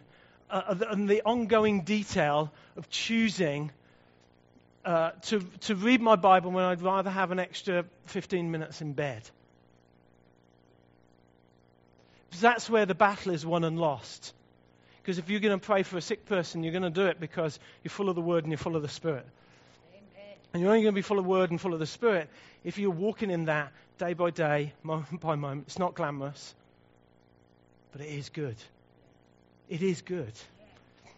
uh, 0.50 0.76
and 0.90 1.10
the 1.10 1.22
ongoing 1.24 1.82
detail 1.82 2.52
of 2.76 2.90
choosing 2.90 3.72
uh, 4.86 5.12
to, 5.24 5.42
to 5.62 5.76
read 5.76 6.02
my 6.02 6.16
Bible 6.16 6.52
when 6.52 6.64
I'd 6.64 6.82
rather 6.82 7.10
have 7.10 7.32
an 7.32 7.40
extra 7.40 7.86
15 8.06 8.50
minutes 8.50 8.82
in 8.82 8.94
bed. 8.94 9.22
Because 12.30 12.42
that's 12.42 12.70
where 12.70 12.86
the 12.86 12.96
battle 12.96 13.34
is 13.34 13.46
won 13.46 13.64
and 13.64 13.78
lost. 13.80 14.34
Because 15.02 15.18
if 15.18 15.30
you're 15.30 15.40
going 15.40 15.58
to 15.58 15.66
pray 15.66 15.84
for 15.84 15.98
a 15.98 16.02
sick 16.02 16.26
person, 16.26 16.64
you're 16.64 16.72
going 16.72 16.84
to 16.84 16.90
do 16.90 17.08
it 17.08 17.20
because 17.20 17.60
you're 17.84 17.90
full 17.90 18.10
of 18.10 18.16
the 18.16 18.22
Word 18.22 18.44
and 18.44 18.52
you're 18.52 18.58
full 18.58 18.76
of 18.76 18.82
the 18.82 18.90
Spirit. 18.90 19.26
Amen. 19.94 20.36
And 20.54 20.62
you're 20.62 20.72
only 20.72 20.84
going 20.84 20.94
to 20.94 20.98
be 20.98 21.02
full 21.02 21.20
of 21.20 21.26
Word 21.26 21.52
and 21.52 21.60
full 21.60 21.74
of 21.74 21.80
the 21.80 21.86
Spirit 21.86 22.30
if 22.64 22.78
you're 22.78 22.92
walking 22.92 23.32
in 23.32 23.46
that 23.46 23.72
day 23.98 24.14
by 24.14 24.30
day, 24.30 24.74
moment 24.84 25.22
by 25.22 25.36
moment. 25.36 25.68
It's 25.68 25.80
not 25.80 25.96
glamorous, 25.96 26.54
but 27.92 28.02
it 28.02 28.10
is 28.10 28.30
good. 28.30 28.56
It 29.70 29.82
is 29.82 30.02
good. 30.02 30.34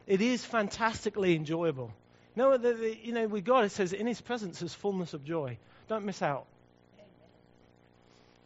It 0.07 0.21
is 0.21 0.43
fantastically 0.43 1.35
enjoyable. 1.35 1.91
No, 2.35 2.57
the, 2.57 2.73
the, 2.73 2.97
you 3.03 3.13
know, 3.13 3.27
with 3.27 3.45
God, 3.45 3.65
it 3.65 3.71
says, 3.71 3.93
in 3.93 4.07
His 4.07 4.21
presence 4.21 4.61
is 4.61 4.73
fullness 4.73 5.13
of 5.13 5.23
joy. 5.23 5.57
Don't 5.87 6.05
miss 6.05 6.21
out. 6.21 6.45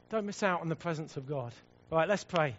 Don't 0.09 0.25
miss 0.25 0.43
out 0.43 0.61
on 0.61 0.69
the 0.69 0.75
presence 0.75 1.17
of 1.17 1.27
God. 1.27 1.53
All 1.91 1.97
right, 1.97 2.07
let's 2.07 2.23
pray. 2.23 2.55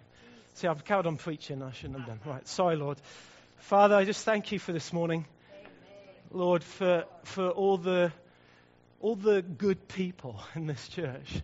See, 0.55 0.69
I've 0.69 0.85
carried 0.85 1.07
on 1.07 1.17
preaching. 1.17 1.63
I 1.63 1.73
shouldn't 1.73 1.99
have 1.99 2.07
done. 2.07 2.21
Right, 2.25 2.47
sorry, 2.47 2.77
Lord. 2.77 2.99
Father, 3.59 3.95
I 3.95 4.05
just 4.05 4.25
thank 4.25 4.53
you 4.53 4.59
for 4.59 4.73
this 4.73 4.93
morning. 4.93 5.27
Lord, 6.31 6.65
for, 6.65 7.05
for 7.25 7.49
all, 7.49 7.77
the, 7.77 8.13
all 9.01 9.17
the 9.17 9.43
good 9.43 9.89
people 9.89 10.41
in 10.55 10.67
this 10.67 10.89
church. 10.89 11.43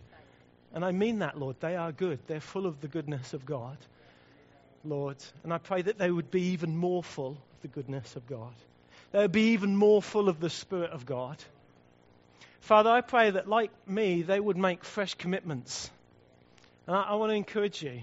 And 0.73 0.85
I 0.85 0.91
mean 0.91 1.19
that, 1.19 1.37
Lord. 1.37 1.57
They 1.59 1.75
are 1.75 1.91
good. 1.91 2.19
They're 2.27 2.39
full 2.39 2.65
of 2.65 2.79
the 2.81 2.87
goodness 2.87 3.33
of 3.33 3.45
God, 3.45 3.77
Lord. 4.83 5.17
And 5.43 5.53
I 5.53 5.57
pray 5.57 5.81
that 5.81 5.97
they 5.97 6.11
would 6.11 6.31
be 6.31 6.53
even 6.53 6.75
more 6.75 7.03
full 7.03 7.31
of 7.31 7.61
the 7.61 7.67
goodness 7.67 8.15
of 8.15 8.27
God 8.27 8.53
they 9.11 9.19
would 9.19 9.31
be 9.31 9.51
even 9.51 9.75
more 9.75 10.01
full 10.01 10.29
of 10.29 10.39
the 10.39 10.49
Spirit 10.49 10.91
of 10.91 11.05
God. 11.05 11.37
Father, 12.61 12.89
I 12.89 13.01
pray 13.01 13.31
that, 13.31 13.47
like 13.47 13.71
me, 13.87 14.21
they 14.21 14.39
would 14.39 14.57
make 14.57 14.83
fresh 14.83 15.15
commitments. 15.15 15.89
And 16.87 16.95
I, 16.95 17.01
I 17.01 17.13
want 17.15 17.31
to 17.31 17.35
encourage 17.35 17.83
you 17.83 18.01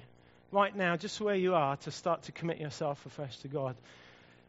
right 0.53 0.74
now, 0.74 0.97
just 0.97 1.20
where 1.20 1.35
you 1.35 1.55
are, 1.55 1.76
to 1.79 1.91
start 1.91 2.24
to 2.24 2.33
commit 2.33 2.59
yourself 2.59 3.05
afresh 3.07 3.39
to 3.39 3.49
God. 3.49 3.76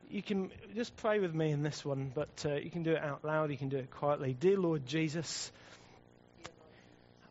You 0.09 0.21
can 0.21 0.51
just 0.75 0.95
pray 0.97 1.19
with 1.19 1.33
me 1.33 1.51
in 1.51 1.61
this 1.61 1.85
one, 1.85 2.11
but 2.13 2.45
uh, 2.45 2.55
you 2.55 2.71
can 2.71 2.83
do 2.83 2.91
it 2.93 3.01
out 3.01 3.23
loud, 3.23 3.51
you 3.51 3.57
can 3.57 3.69
do 3.69 3.77
it 3.77 3.91
quietly. 3.91 4.35
Dear 4.37 4.57
Lord 4.57 4.85
Jesus, 4.85 5.51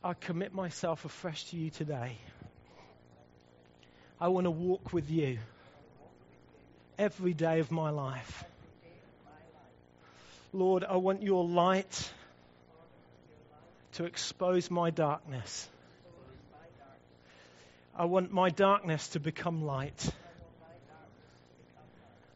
I 0.03 0.15
commit 0.15 0.55
myself 0.55 1.05
afresh 1.05 1.45
to 1.51 1.57
you 1.57 1.71
today. 1.71 2.17
I 4.21 4.29
want 4.29 4.47
to 4.47 4.51
walk 4.51 4.93
with 4.93 5.11
you 5.11 5.39
every 6.99 7.35
day 7.35 7.61
of 7.61 7.71
my 7.71 7.91
life. 7.91 8.45
Lord, 10.53 10.83
I 10.83 10.97
want 10.97 11.23
your 11.23 11.45
light 11.45 12.12
to 13.93 14.07
expose 14.07 14.73
my 14.73 14.91
darkness. 14.91 15.69
I 17.95 18.07
want 18.07 18.33
my 18.33 18.51
darkness 18.51 19.09
to 19.09 19.21
become 19.21 19.64
light. 19.64 20.11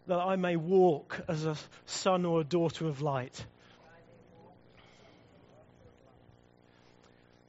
That 0.06 0.20
I 0.20 0.36
may 0.36 0.54
walk 0.54 1.20
as 1.26 1.44
a 1.46 1.56
son 1.86 2.24
or 2.24 2.42
a 2.42 2.44
daughter 2.44 2.86
of 2.86 3.02
light. 3.02 3.44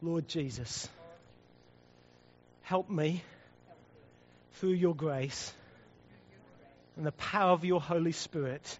Lord 0.01 0.27
Jesus, 0.27 0.89
help 2.63 2.89
me 2.89 3.21
through 4.53 4.73
your 4.73 4.95
grace 4.95 5.53
and 6.95 7.05
the 7.05 7.11
power 7.11 7.51
of 7.51 7.65
your 7.65 7.81
Holy 7.81 8.11
Spirit 8.11 8.79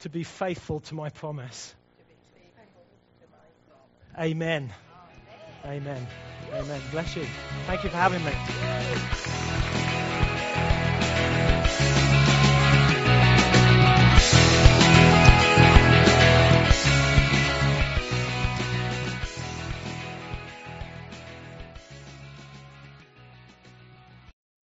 to 0.00 0.08
be 0.08 0.22
faithful 0.22 0.80
to 0.80 0.94
my 0.94 1.10
promise. 1.10 1.74
Amen. 4.18 4.72
Amen. 5.64 6.06
Amen. 6.52 6.80
Bless 6.90 7.16
you. 7.16 7.24
Thank 7.66 7.84
you 7.84 7.90
for 7.90 7.96
having 7.96 8.24
me. 8.24 9.57